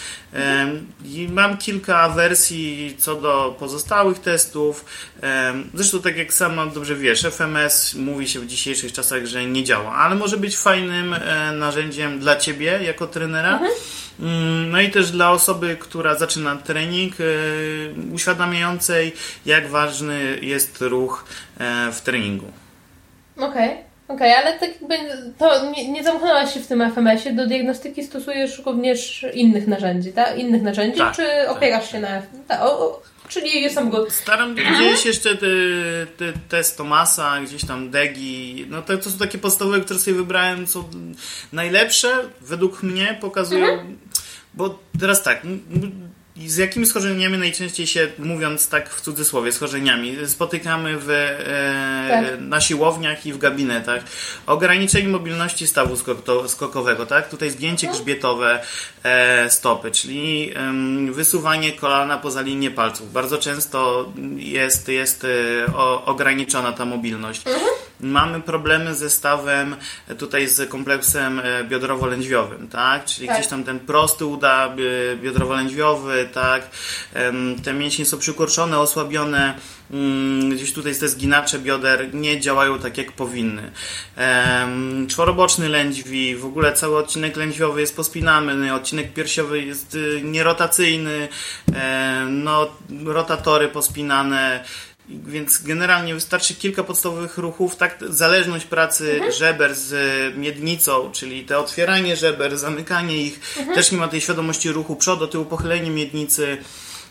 [1.04, 4.84] I mam kilka wersji co do pozostałych testów.
[5.74, 9.92] Zresztą, tak jak sama dobrze wiesz, FMS mówi się w dzisiejszych czasach, że nie działa,
[9.92, 13.60] ale może być fajnym e, narzędziem dla ciebie jako trenera.
[14.20, 17.24] Mm, No i też dla osoby, która zaczyna trening, e,
[18.14, 19.14] uświadamiającej,
[19.46, 21.24] jak ważny jest ruch
[21.58, 22.52] e, w treningu.
[23.36, 23.76] Okej,
[24.10, 24.94] okej, ale tak jakby
[25.38, 30.38] to nie, nie zamknęłaś się w tym FMS-ie, do diagnostyki stosujesz również innych narzędzi, tak?
[30.38, 31.92] Innych narzędzi, Tak, czy tak, opierasz tak.
[31.92, 32.22] się na...
[32.48, 34.10] Ta, o, o, czyli jest samego...
[34.10, 35.46] Staram gdzieś jeszcze te,
[36.16, 40.66] te test Tomasa, gdzieś tam Degi, no to, to są takie podstawowe, które sobie wybrałem,
[40.66, 40.84] są
[41.52, 42.08] najlepsze,
[42.40, 43.66] według mnie pokazują,
[44.54, 45.42] bo teraz tak,
[46.46, 52.40] z jakimi schorzeniami najczęściej się, mówiąc tak w cudzysłowie, schorzeniami, spotykamy w, e, Tak.
[52.40, 54.02] na siłowniach i w gabinetach.
[54.46, 57.28] Ograniczenie mobilności stawu skok- skokowego, tak?
[57.28, 58.62] Tutaj zgięcie grzbietowe
[59.02, 63.12] e, stopy, czyli em, wysuwanie kolana poza linię palców.
[63.12, 65.28] Bardzo często jest, jest e,
[65.74, 67.42] o, ograniczona ta mobilność.
[68.02, 69.76] Mamy problemy ze stawem,
[70.08, 73.04] e, tutaj z kompleksem e, biodrowo-lędźwiowym, tak?
[73.04, 73.36] Czyli Tak.
[73.36, 74.66] gdzieś tam ten prosty uda
[75.12, 76.70] e, biodrowo-lędźwiowy, tak?
[77.64, 79.54] Te mięśnie są przykurczone, osłabione,
[79.90, 83.72] mm, gdzieś tutaj te zginacze bioder nie działają tak jak powinny.
[85.08, 91.28] Czworoboczny lędźwi, w ogóle cały odcinek lędźwiowy jest pospinany, odcinek piersiowy jest y, nierotacyjny,
[92.28, 92.68] no,
[93.04, 94.64] rotatory pospinane,
[95.26, 102.16] więc generalnie wystarczy kilka podstawowych ruchów, tak zależność pracy żeber z miednicą, czyli te otwieranie
[102.16, 103.40] żeber, zamykanie ich,
[103.74, 106.58] też nie ma tej świadomości ruchu przod, do tyłu, pochylenie miednicy,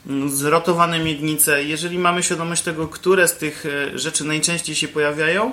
[0.08, 1.64] mm, zrotowane miednice.
[1.64, 5.52] Jeżeli mamy świadomość tego, które z tych e, rzeczy najczęściej się pojawiają,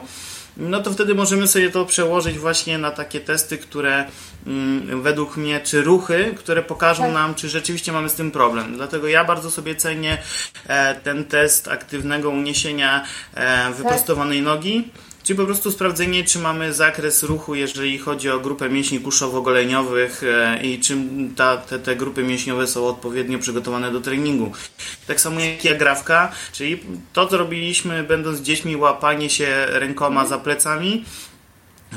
[0.57, 4.05] no to wtedy możemy sobie to przełożyć właśnie na takie testy, które
[4.47, 7.12] mm, według mnie, czy ruchy, które pokażą Tak.
[7.12, 8.77] nam, czy rzeczywiście mamy z tym problem.
[8.77, 10.19] Dlatego ja bardzo sobie cenię
[10.66, 14.90] e, ten test aktywnego uniesienia e, wyprostowanej nogi.
[15.27, 20.62] Czyli po prostu sprawdzenie, czy mamy zakres ruchu, jeżeli chodzi o grupę mięśni kuszowo-goleniowych e,
[20.62, 20.97] i czy
[21.37, 24.53] ta, te, te grupy mięśniowe są odpowiednio przygotowane do treningu.
[25.07, 26.81] Tak samo jak i agrawka, czyli
[27.12, 31.05] to, co robiliśmy będąc dziećmi, łapanie się rękoma za plecami,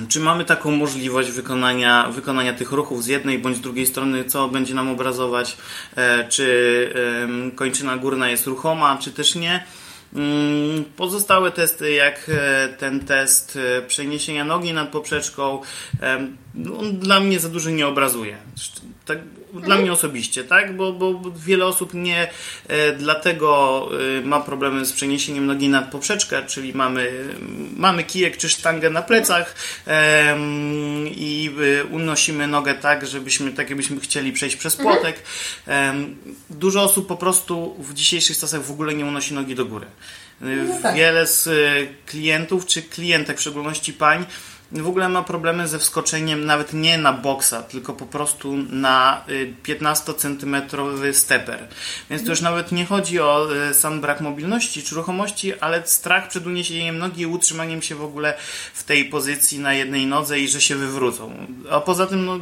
[0.08, 4.48] czy mamy taką możliwość wykonania, wykonania tych ruchów z jednej bądź z drugiej strony, co
[4.48, 5.58] będzie nam obrazować,
[5.96, 6.94] e, czy
[7.56, 9.66] kończyna górna jest ruchoma, czy też nie.
[10.14, 15.62] Mm, Pozostałe testy, jak e, ten test e, przeniesienia nogi nad poprzeczką,
[16.56, 18.38] no, on dla mnie za dużo nie obrazuje.
[19.10, 19.20] Tak,
[19.54, 20.76] dla mnie osobiście, tak?
[20.76, 22.28] Bo, bo wiele osób nie
[22.68, 27.24] e, dlatego e, ma problemy z przeniesieniem nogi nad poprzeczkę, czyli mamy,
[27.78, 30.42] mamy kijek czy sztangę na plecach em,
[31.08, 35.24] i e, unosimy nogę tak, żebyśmy, tak jakbyśmy chcieli przejść przez płotek.
[35.68, 36.16] Em,
[36.50, 39.86] dużo osób po prostu w dzisiejszych czasach w ogóle nie unosi nogi do góry.
[40.42, 40.96] E, No tak.
[40.96, 41.52] Wiele z e,
[42.06, 44.26] klientów, czy klientek, w szczególności pań,
[44.72, 49.54] w ogóle ma problemy ze wskoczeniem nawet nie na boksa, tylko po prostu na y,
[49.64, 51.68] 15-centymetrowy steper.
[52.10, 56.28] Więc to już nawet nie chodzi o y, sam brak mobilności czy ruchomości, ale strach
[56.28, 58.34] przed uniesieniem nogi i utrzymaniem się w ogóle
[58.74, 61.48] w tej pozycji na jednej nodze i że się wywrócą.
[61.72, 62.40] A poza tym, no,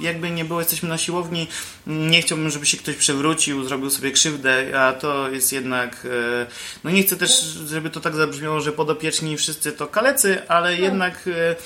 [0.00, 1.46] jakby nie było, jesteśmy na siłowni,
[1.86, 6.46] nie chciałbym, żeby się ktoś przewrócił, zrobił sobie krzywdę, a to jest jednak, y,
[6.84, 11.26] no nie chcę też, żeby to tak zabrzmiało, że podopieczni wszyscy to kalecy, ale jednak
[11.26, 11.56] y,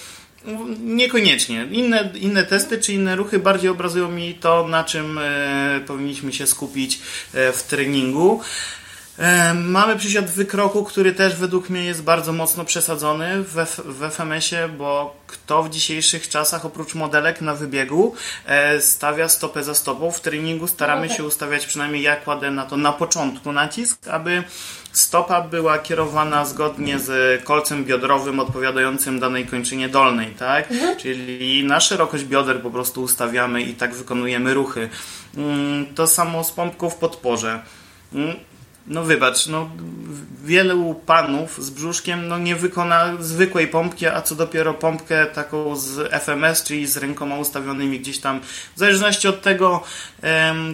[0.81, 1.67] Niekoniecznie.
[1.71, 6.47] Inne, inne testy czy inne ruchy bardziej obrazują mi to, na czym e, powinniśmy się
[6.47, 7.01] skupić
[7.35, 8.41] e, w treningu.
[9.19, 14.03] E, mamy przysiad wykroku, który też według mnie jest bardzo mocno przesadzony w, F- w
[14.11, 18.15] FMS-ie, bo kto w dzisiejszych czasach oprócz modelek na wybiegu
[18.47, 20.11] e, stawia stopę za stopą.
[20.11, 21.17] W treningu staramy No tak.
[21.17, 24.43] się ustawiać, przynajmniej ja kładę na to na początku nacisk, aby
[24.93, 30.69] stopa była kierowana zgodnie z kolcem biodrowym odpowiadającym danej kończynie dolnej, tak?
[30.99, 34.89] Czyli na szerokość bioder po prostu ustawiamy i tak wykonujemy ruchy.
[35.37, 37.61] Mm, To samo z pompką w podporze.
[38.87, 39.71] No wybacz, no
[40.45, 46.13] wielu panów z brzuszkiem no, nie wykona zwykłej pompki, a co dopiero pompkę taką z
[46.25, 48.41] FMS, czyli z rękoma ustawionymi gdzieś tam,
[48.77, 49.85] w zależności od tego,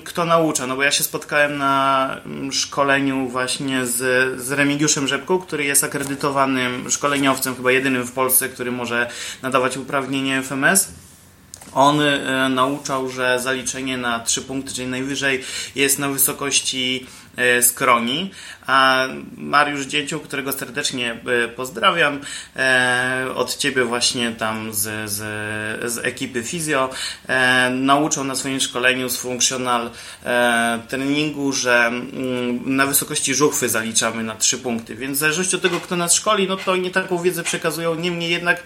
[0.05, 0.66] kto naucza.
[0.66, 3.96] No bo ja się spotkałem na mm, szkoleniu właśnie z,
[4.42, 9.11] z Remigiuszem Rzepką, który jest akredytowanym szkoleniowcem, chyba jedynym w Polsce, który może
[9.42, 10.88] nadawać uprawnienie FMS.
[11.75, 15.44] On e, nauczał, że zaliczenie na 3 punkty, czyli najwyżej,
[15.75, 17.07] jest na wysokości
[17.62, 18.31] skroni.
[18.66, 21.12] A Mariusz Dzięcioł, którego serdecznie
[21.45, 22.21] e, pozdrawiam,
[22.57, 25.16] e, od Ciebie właśnie tam z, z,
[25.93, 26.90] z ekipy Fizjo,
[27.71, 29.90] nauczał na swoim szkoleniu z Functional
[30.88, 35.81] treningu, że mm, na wysokości żuchwy zaliczamy na trzy punkty, więc w zależności od tego,
[35.81, 38.62] kto nas szkoli, no to nie taką wiedzę przekazują, niemniej jednak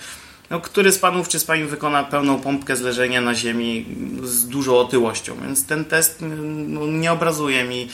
[0.51, 3.87] no, który z panów czy z pani wykona pełną pompkę z leżenia na ziemi
[4.23, 5.37] z dużą otyłością.
[5.43, 7.89] Więc ten test no, nie obrazuje mi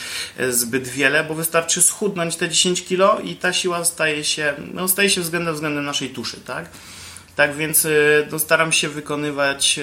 [0.51, 5.11] zbyt wiele, bo wystarczy schudnąć te 10 kg i ta siła staje się, no, staje
[5.11, 6.71] się względem względem naszej tuszy, tak?
[7.41, 9.81] Tak więc y, no, staram się wykonywać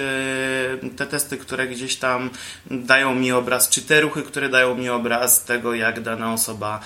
[0.84, 2.30] y, te testy, które gdzieś tam
[2.72, 6.80] dają mi obraz, czy te ruchy, które dają mi obraz tego, jak dana osoba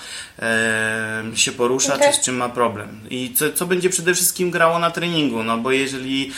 [1.34, 2.12] się porusza, okay.
[2.12, 3.00] czy z czym ma problem.
[3.10, 6.32] I co, co będzie przede wszystkim grało na treningu, no bo jeżeli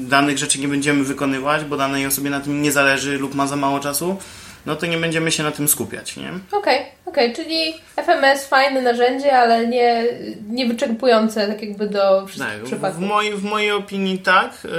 [0.00, 3.56] danych rzeczy nie będziemy wykonywać, bo danej osobie na tym nie zależy lub ma za
[3.56, 4.18] mało czasu,
[4.66, 6.28] no to nie będziemy się na tym skupiać, nie?
[6.52, 7.44] Okej, okay, okej, okay.
[7.44, 10.04] czyli FMS fajne narzędzie, ale nie,
[10.48, 13.04] nie wyczerpujące tak jakby do wszystkich tak, przypadków.
[13.04, 14.50] W, mojej, w mojej opinii tak.
[14.64, 14.70] Yy,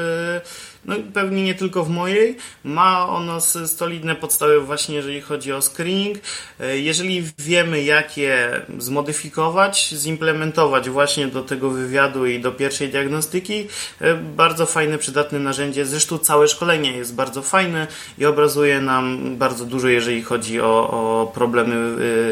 [0.90, 6.18] no pewnie nie tylko w mojej, ma ono solidne podstawy właśnie jeżeli chodzi o screening.
[6.60, 13.68] E, jeżeli wiemy jak je zmodyfikować, zimplementować właśnie do tego wywiadu i do pierwszej diagnostyki,
[14.02, 15.86] e, bardzo fajne, przydatne narzędzie.
[15.86, 21.32] Zresztą całe szkolenie jest bardzo fajne i obrazuje nam bardzo dużo, jeżeli chodzi o, o
[21.34, 21.76] problemy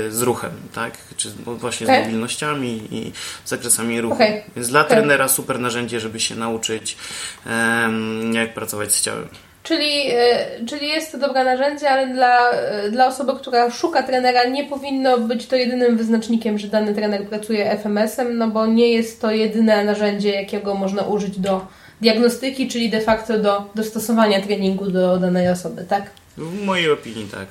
[0.08, 0.98] e, z ruchem, tak?
[1.18, 2.04] Czy właśnie okay.
[2.04, 3.12] z mobilnościami i
[3.46, 4.16] zakresami ruchu.
[4.16, 4.44] Okay.
[4.56, 4.98] Więc dla okay.
[4.98, 6.98] trenera super narzędzie, żeby się nauczyć
[7.46, 9.28] um, jak pracować z ciałem.
[9.64, 14.44] Czyli, e, czyli jest to dobre narzędzie, ale dla, e, dla osoby, która szuka trenera,
[14.44, 19.22] nie powinno być to jedynym wyznacznikiem, że dany trener pracuje FMS-em, no bo nie jest
[19.22, 21.68] to jedyne narzędzie, jakiego można użyć do
[22.02, 26.10] diagnostyki, czyli de facto do dostosowania treningu do danej osoby, tak?
[26.38, 27.48] W mojej opinii tak.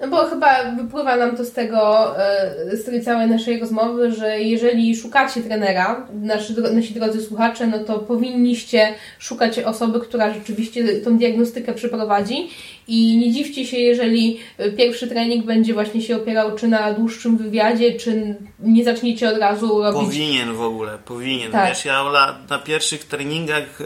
[0.00, 4.40] No bo chyba wypływa nam to z tego, e, z tej całej naszej rozmowy, że
[4.40, 11.18] jeżeli szukacie trenera, nasi, nasi drodzy słuchacze, no to powinniście szukać osoby, która rzeczywiście tą
[11.18, 12.48] diagnostykę przeprowadzi
[12.88, 14.38] i nie dziwcie się, jeżeli
[14.76, 19.82] pierwszy trening będzie właśnie się opierał czy na dłuższym wywiadzie, czy nie zaczniecie od razu
[19.82, 20.02] robić...
[20.02, 21.52] Powinien w ogóle, powinien.
[21.52, 21.68] Tak.
[21.68, 22.04] Wiesz, ja
[22.50, 23.84] na pierwszych treningach, e,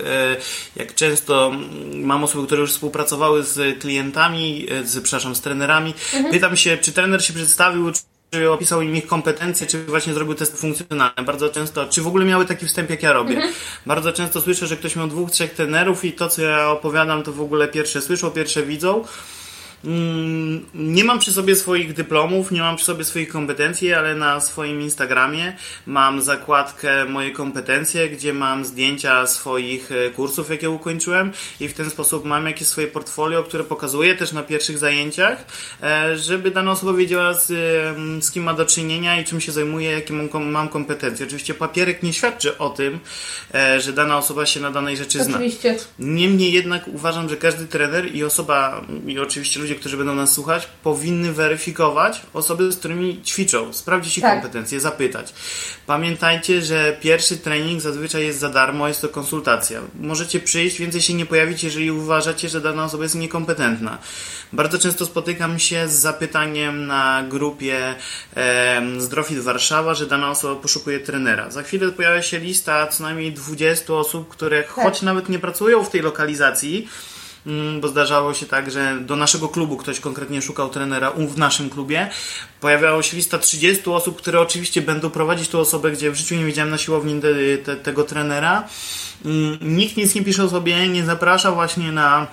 [0.77, 1.53] jak często
[1.95, 6.33] mam osoby, które już współpracowały z klientami, e, z, przepraszam, z trenerami, mhm.
[6.33, 7.93] pytam się, czy trener się przedstawił,
[8.33, 11.23] czy opisał im ich kompetencje, czy właśnie zrobił testy funkcjonalne.
[11.25, 13.35] Bardzo często, czy w ogóle miały taki wstęp, jak ja robię.
[13.35, 13.55] Mhm.
[13.87, 17.33] Bardzo często słyszę, że ktoś miał dwóch, trzech trenerów i to, co ja opowiadam, to
[17.33, 19.05] w ogóle pierwsze słyszą, pierwsze widzą.
[19.85, 24.41] Mm, nie mam przy sobie swoich dyplomów, nie mam przy sobie swoich kompetencji, ale na
[24.41, 31.69] swoim Instagramie mam zakładkę moje kompetencje, gdzie mam zdjęcia swoich e, kursów, jakie ukończyłem i
[31.69, 35.45] w ten sposób mam jakieś swoje portfolio, które pokazuję też na pierwszych zajęciach,
[35.83, 37.47] e, żeby dana osoba wiedziała z,
[38.25, 41.27] z kim ma do czynienia i czym się zajmuje, jakie mam, kompetencje.
[41.27, 42.99] Oczywiście papierek nie świadczy o tym,
[43.55, 45.37] e, że dana osoba się na danej rzeczy zna.
[45.37, 45.77] Oczywiście.
[45.99, 50.33] Niemniej jednak uważam, że każdy trener i osoba, i oczywiście ludzie, ludzie, którzy będą nas
[50.33, 54.33] słuchać, powinny weryfikować osoby, z którymi ćwiczą, sprawdzić ich tak.
[54.33, 55.35] kompetencje, zapytać.
[55.87, 59.81] Pamiętajcie, że pierwszy trening zazwyczaj jest za darmo, jest to konsultacja.
[60.01, 63.99] Możecie przyjść, więcej się nie pojawić, jeżeli uważacie, że dana osoba jest niekompetentna.
[64.53, 67.95] Bardzo często spotykam się z zapytaniem na grupie
[68.37, 71.51] e, Zdrowit Warszawa, że dana osoba poszukuje trenera.
[71.51, 74.73] Za chwilę pojawia się lista co najmniej 20 osób, które tak.
[74.73, 76.89] choć nawet nie pracują w tej lokalizacji,
[77.81, 82.11] bo zdarzało się tak, że do naszego klubu ktoś konkretnie szukał trenera w naszym klubie.
[82.61, 86.45] Pojawiała się lista 30 osób, które oczywiście będą prowadzić tą osobę, gdzie w życiu nie
[86.45, 88.69] widziałem na siłowni te, te, tego trenera.
[89.25, 92.27] Mm, nikt nic nie pisze o sobie, nie zaprasza właśnie na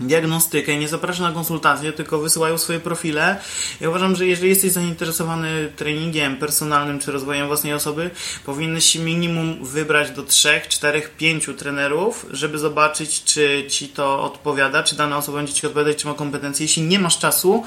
[0.00, 3.36] diagnostykę, nie zaprasza na konsultacje, tylko wysyłają swoje profile.
[3.80, 8.10] Ja uważam, że jeżeli jesteś zainteresowany treningiem personalnym czy rozwojem własnej osoby,
[8.44, 14.96] powinieneś minimum wybrać do 3, 4, 5 trenerów, żeby zobaczyć, czy ci to odpowiada, czy
[14.96, 16.64] dana osoba będzie ci odpowiadać, czy ma kompetencje.
[16.64, 17.64] Jeśli nie masz czasu,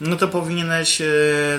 [0.00, 1.04] no to powinieneś e,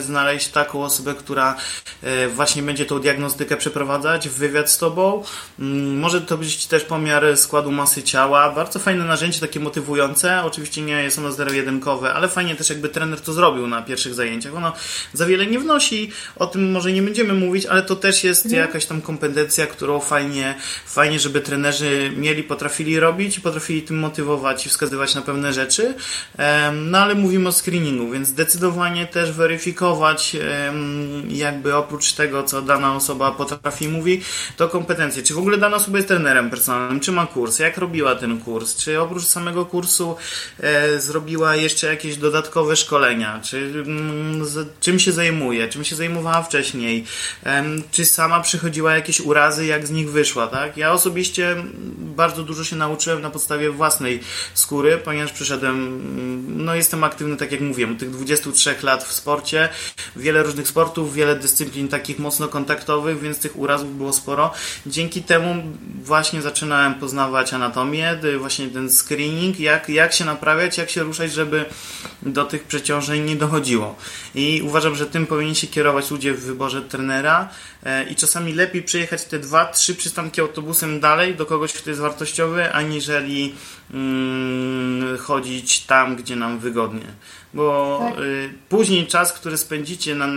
[0.02, 1.56] znaleźć taką osobę, która
[2.04, 5.24] e, właśnie będzie tą diagnostykę przeprowadzać, wywiad z tobą.
[5.60, 8.52] Mm, może to być też pomiar składu masy ciała.
[8.52, 10.44] Bardzo fajne narzędzie, takie motywujące.
[10.44, 14.56] Oczywiście nie jest ono zero-jedynkowe, ale fajnie też jakby trener to zrobił na pierwszych zajęciach.
[14.56, 14.74] Ono
[15.14, 18.62] za wiele nie wnosi, o tym może nie będziemy mówić, ale to też jest mhm.
[18.62, 24.66] jakaś tam kompetencja, którą fajnie, fajnie, żeby trenerzy mieli, potrafili robić i potrafili tym motywować
[24.66, 25.94] i wskazywać na pewne rzeczy.
[26.74, 30.38] No ale mówimy o screeningu, więc zdecydowanie też weryfikować,
[31.30, 34.22] jakby oprócz tego, co dana osoba potrafi mówi,
[34.58, 35.24] to kompetencje.
[35.24, 38.76] Czy w ogóle dana osoba jest trenerem personalnym, czy ma kurs, jak robiła ten kurs,
[38.76, 40.16] czy oprócz samego kursu
[40.60, 44.46] e, zrobiła jeszcze jakieś dodatkowe szkolenia, czy mm,
[44.80, 47.06] czym się zajmuje, czym się zajmowała wcześniej,
[47.92, 50.78] czy sama przychodziła jakieś urazy, jak z nich wyszła, tak?
[50.78, 51.56] Ja osobiście
[52.00, 54.20] bardzo dużo się nauczyłem na podstawie własnej
[54.54, 59.70] skóry, ponieważ przyszedłem, mm, no jestem aktywny, tak jak mówiłem, tych 23 lat w sporcie,
[60.16, 64.54] wiele różnych sportów, wiele dyscyplin takich mocno kontaktowych, więc tych urazów było sporo.
[64.86, 65.64] Dzięki temu
[66.04, 71.66] właśnie zaczynałem poznawać anatomię, właśnie ten screening, jak, jak się naprawiać, jak się ruszać, żeby
[72.24, 73.96] do tych przeciążeń nie dochodziło.
[74.36, 77.50] I uważam, że tym powinni się kierować ludzie w wyborze trenera
[77.84, 82.02] e, i czasami lepiej przejechać te dwa, trzy przystanki autobusem dalej do kogoś, kto jest
[82.02, 83.56] wartościowy, aniżeli
[85.20, 87.06] chodzić tam, gdzie nam wygodnie.
[87.54, 88.24] Bo tak.
[88.24, 90.28] y, później czas, który spędzicie na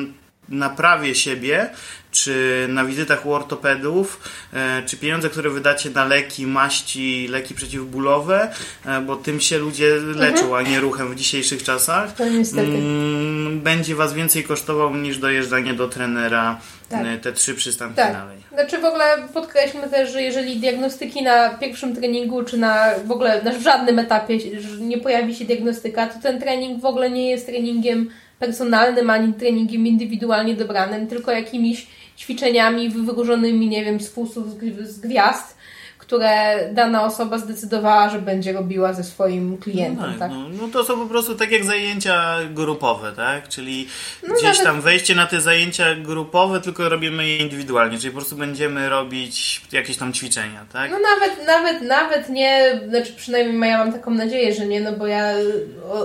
[0.53, 1.71] naprawie siebie,
[2.13, 4.21] czy na wizytach u ortopedów,
[4.53, 8.53] e, czy pieniądze, które wydacie na leki, maści, leki przeciwbólowe,
[8.87, 10.55] e, bo tym się ludzie leczą, mhm.
[10.67, 12.21] a nie ruchem w dzisiejszych czasach.
[12.21, 17.07] Mm, będzie Was więcej kosztował niż dojeżdżanie do trenera tak.
[17.07, 18.13] E, te trzy przystanki tak.
[18.13, 18.39] dalej.
[18.53, 23.43] Znaczy w ogóle podkreślmy też, że jeżeli diagnostyki na pierwszym treningu, czy na w ogóle
[23.43, 24.39] na żadnym etapie
[24.81, 28.11] nie pojawi się diagnostyka, to ten trening w ogóle nie jest treningiem
[28.43, 31.87] personalnym, ani treningiem indywidualnie dobranym, tylko jakimiś
[32.19, 34.47] ćwiczeniami wyróżonymi, nie wiem, z fusów,
[34.83, 35.57] z gwiazd,
[36.03, 39.97] które dana osoba zdecydowała, że będzie robiła ze swoim klientem.
[39.97, 40.31] No, tak, tak?
[40.31, 43.49] No, no, to są po prostu tak jak zajęcia grupowe, tak?
[43.49, 43.89] Czyli
[44.29, 44.65] no gdzieś nawet...
[44.65, 49.63] tam wejście na te zajęcia grupowe, tylko robimy je indywidualnie, czyli po prostu będziemy robić
[49.73, 50.91] jakieś tam ćwiczenia, tak?
[50.91, 55.07] No nawet, nawet, nawet nie, znaczy przynajmniej ja mam taką nadzieję, że nie, no bo
[55.07, 55.33] ja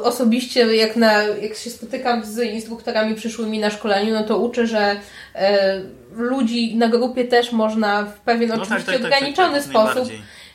[0.04, 4.95] osobiście jak, na, jak się spotykam z instruktorami przyszłymi na szkoleniu, no to uczę, że
[5.36, 5.82] e,
[6.20, 10.09] ludzi na grupie też można w pewien no tak, oczywiście tak, tak, ograniczony tak, sposób,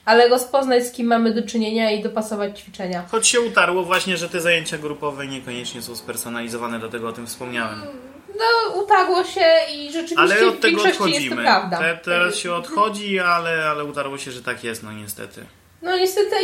[0.05, 3.05] ale rozpoznać z kim mamy do czynienia i dopasować ćwiczenia.
[3.11, 7.81] Choć się utarło właśnie, że te zajęcia grupowe niekoniecznie są spersonalizowane, dlatego o tym wspomniałem.
[8.29, 11.45] No, utarło się i rzeczywiście ale od tego odchodzimy.
[11.71, 15.45] Te, teraz się odchodzi, ale, ale utarło się, że tak jest, no niestety.
[15.83, 16.37] No niestety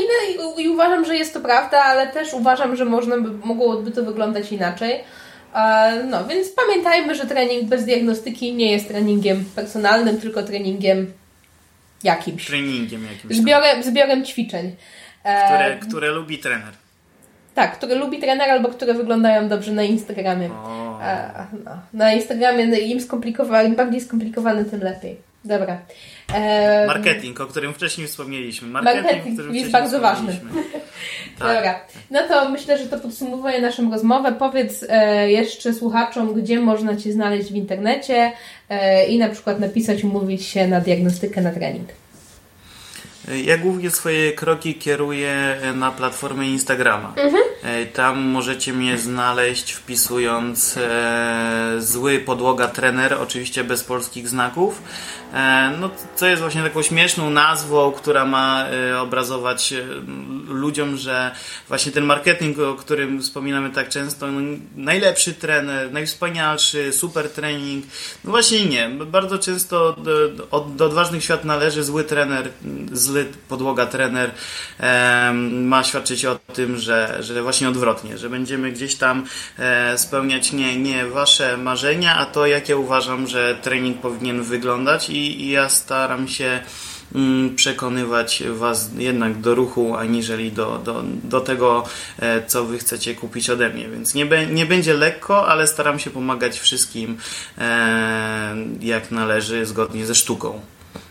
[0.58, 4.02] i, i uważam, że jest to prawda, ale też uważam, że można by, mogłoby to
[4.02, 5.04] wyglądać inaczej.
[6.10, 11.12] No, więc pamiętajmy, że trening bez diagnostyki nie jest treningiem personalnym, tylko treningiem
[12.04, 12.46] jakimś.
[12.46, 13.36] Treningiem jakimś.
[13.36, 14.76] Zbiorem, zbiorem ćwiczeń.
[15.20, 16.72] Które, które lubi trener.
[17.54, 20.48] Tak, które lubi trener albo które wyglądają dobrze na Instagramie.
[21.64, 22.98] no, na Instagramie im
[23.62, 25.16] im bardziej skomplikowany, tym lepiej.
[25.44, 25.78] Dobra.
[26.86, 28.68] Marketing, o którym wcześniej wspomnieliśmy.
[28.68, 30.40] Marketing, Marketing jest bardzo ważny.
[31.38, 31.56] Tak.
[31.56, 31.80] Dobra.
[32.10, 34.32] No to myślę, że to podsumowuje naszą rozmowę.
[34.32, 38.32] Powiedz e, jeszcze słuchaczom, gdzie można Cię znaleźć w internecie
[38.68, 41.88] e, i na przykład napisać, umówić się na diagnostykę, na trening.
[43.44, 47.12] Ja głównie swoje kroki kieruję na platformę Instagrama.
[47.16, 47.42] Mhm.
[47.62, 54.82] E, tam możecie mnie znaleźć wpisując e, zły podłoga trener, oczywiście bez polskich znaków.
[55.34, 59.84] E, no, co jest właśnie taką śmieszną nazwą, która ma e, obrazować e,
[60.48, 61.30] ludziom, że
[61.68, 64.40] właśnie ten marketing, o którym wspominamy tak często, no,
[64.76, 67.84] najlepszy trener, najwspanialszy, super trening.
[68.24, 68.88] No właśnie nie.
[68.88, 72.48] Bardzo często do, do, do odważnych świat należy zły trener,
[72.92, 74.30] zły podłoga trener
[75.50, 79.24] ma świadczyć o tym, że, że właśnie odwrotnie, że będziemy gdzieś tam
[79.58, 85.10] e, spełniać nie, nie wasze marzenia, a to, jak ja uważam, że trening powinien wyglądać
[85.10, 86.60] i, i ja staram się
[87.14, 91.84] mm, przekonywać Was jednak do ruchu, aniżeli do, do, do tego,
[92.18, 93.88] e, co Wy chcecie kupić ode mnie.
[93.88, 97.18] Więc nie, be, nie będzie lekko, ale staram się pomagać wszystkim
[97.58, 100.60] e, jak należy, zgodnie ze sztuką.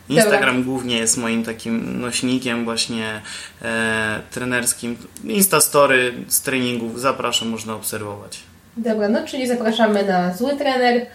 [0.09, 0.65] Instagram Dobra.
[0.65, 3.21] głównie jest moim takim nośnikiem właśnie
[3.61, 4.97] e, trenerskim.
[5.23, 8.39] Instastory z treningów zapraszam, można obserwować.
[8.77, 11.05] Dobra, no czyli zapraszamy na Zły Trener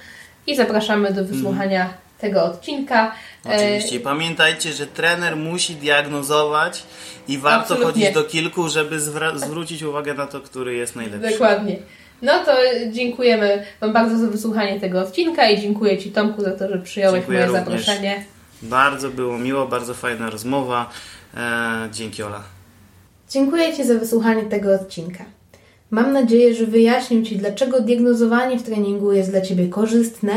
[0.47, 1.95] i zapraszamy do wysłuchania mm.
[2.20, 3.12] tego odcinka.
[3.45, 4.01] Oczywiście.
[4.01, 6.82] Pamiętajcie, że trener musi diagnozować
[7.28, 7.86] i warto Absolutnie.
[7.86, 9.01] chodzić do kilku, żeby
[9.36, 11.30] zwrócić uwagę na to, który jest najlepszy.
[11.30, 11.76] Dokładnie.
[12.22, 12.53] No to
[12.90, 17.20] dziękujemy Wam bardzo za wysłuchanie tego odcinka i dziękuję Ci Tomku za to, że przyjąłeś
[17.20, 17.64] dziękuję moje również.
[17.64, 18.24] zaproszenie.
[18.63, 20.91] Bardzo było miło, bardzo fajna rozmowa.
[21.37, 22.43] E, dzięki Ola.
[23.31, 25.25] Dziękuję Ci za wysłuchanie tego odcinka.
[25.91, 30.33] Mam nadzieję, że wyjaśnił Ci, dlaczego diagnozowanie w treningu jest dla Ciebie korzystne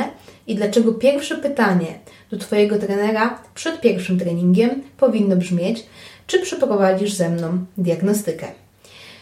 [0.48, 2.00] i dlaczego pierwsze pytanie
[2.32, 5.86] do Twojego trenera przed pierwszym treningiem powinno brzmieć,
[6.28, 8.48] czy przeprowadzisz ze mną diagnostykę.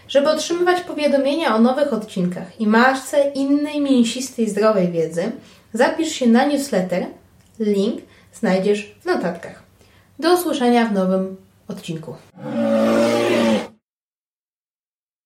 [0.08, 5.32] Żeby otrzymywać powiadomienia o nowych odcinkach i masce innej mięsistej, zdrowej wiedzy,
[5.74, 7.06] zapisz się na newsletter.
[7.60, 8.02] Link
[8.34, 9.64] znajdziesz w notatkach.
[10.20, 12.16] Do usłyszenia w nowym odcinku.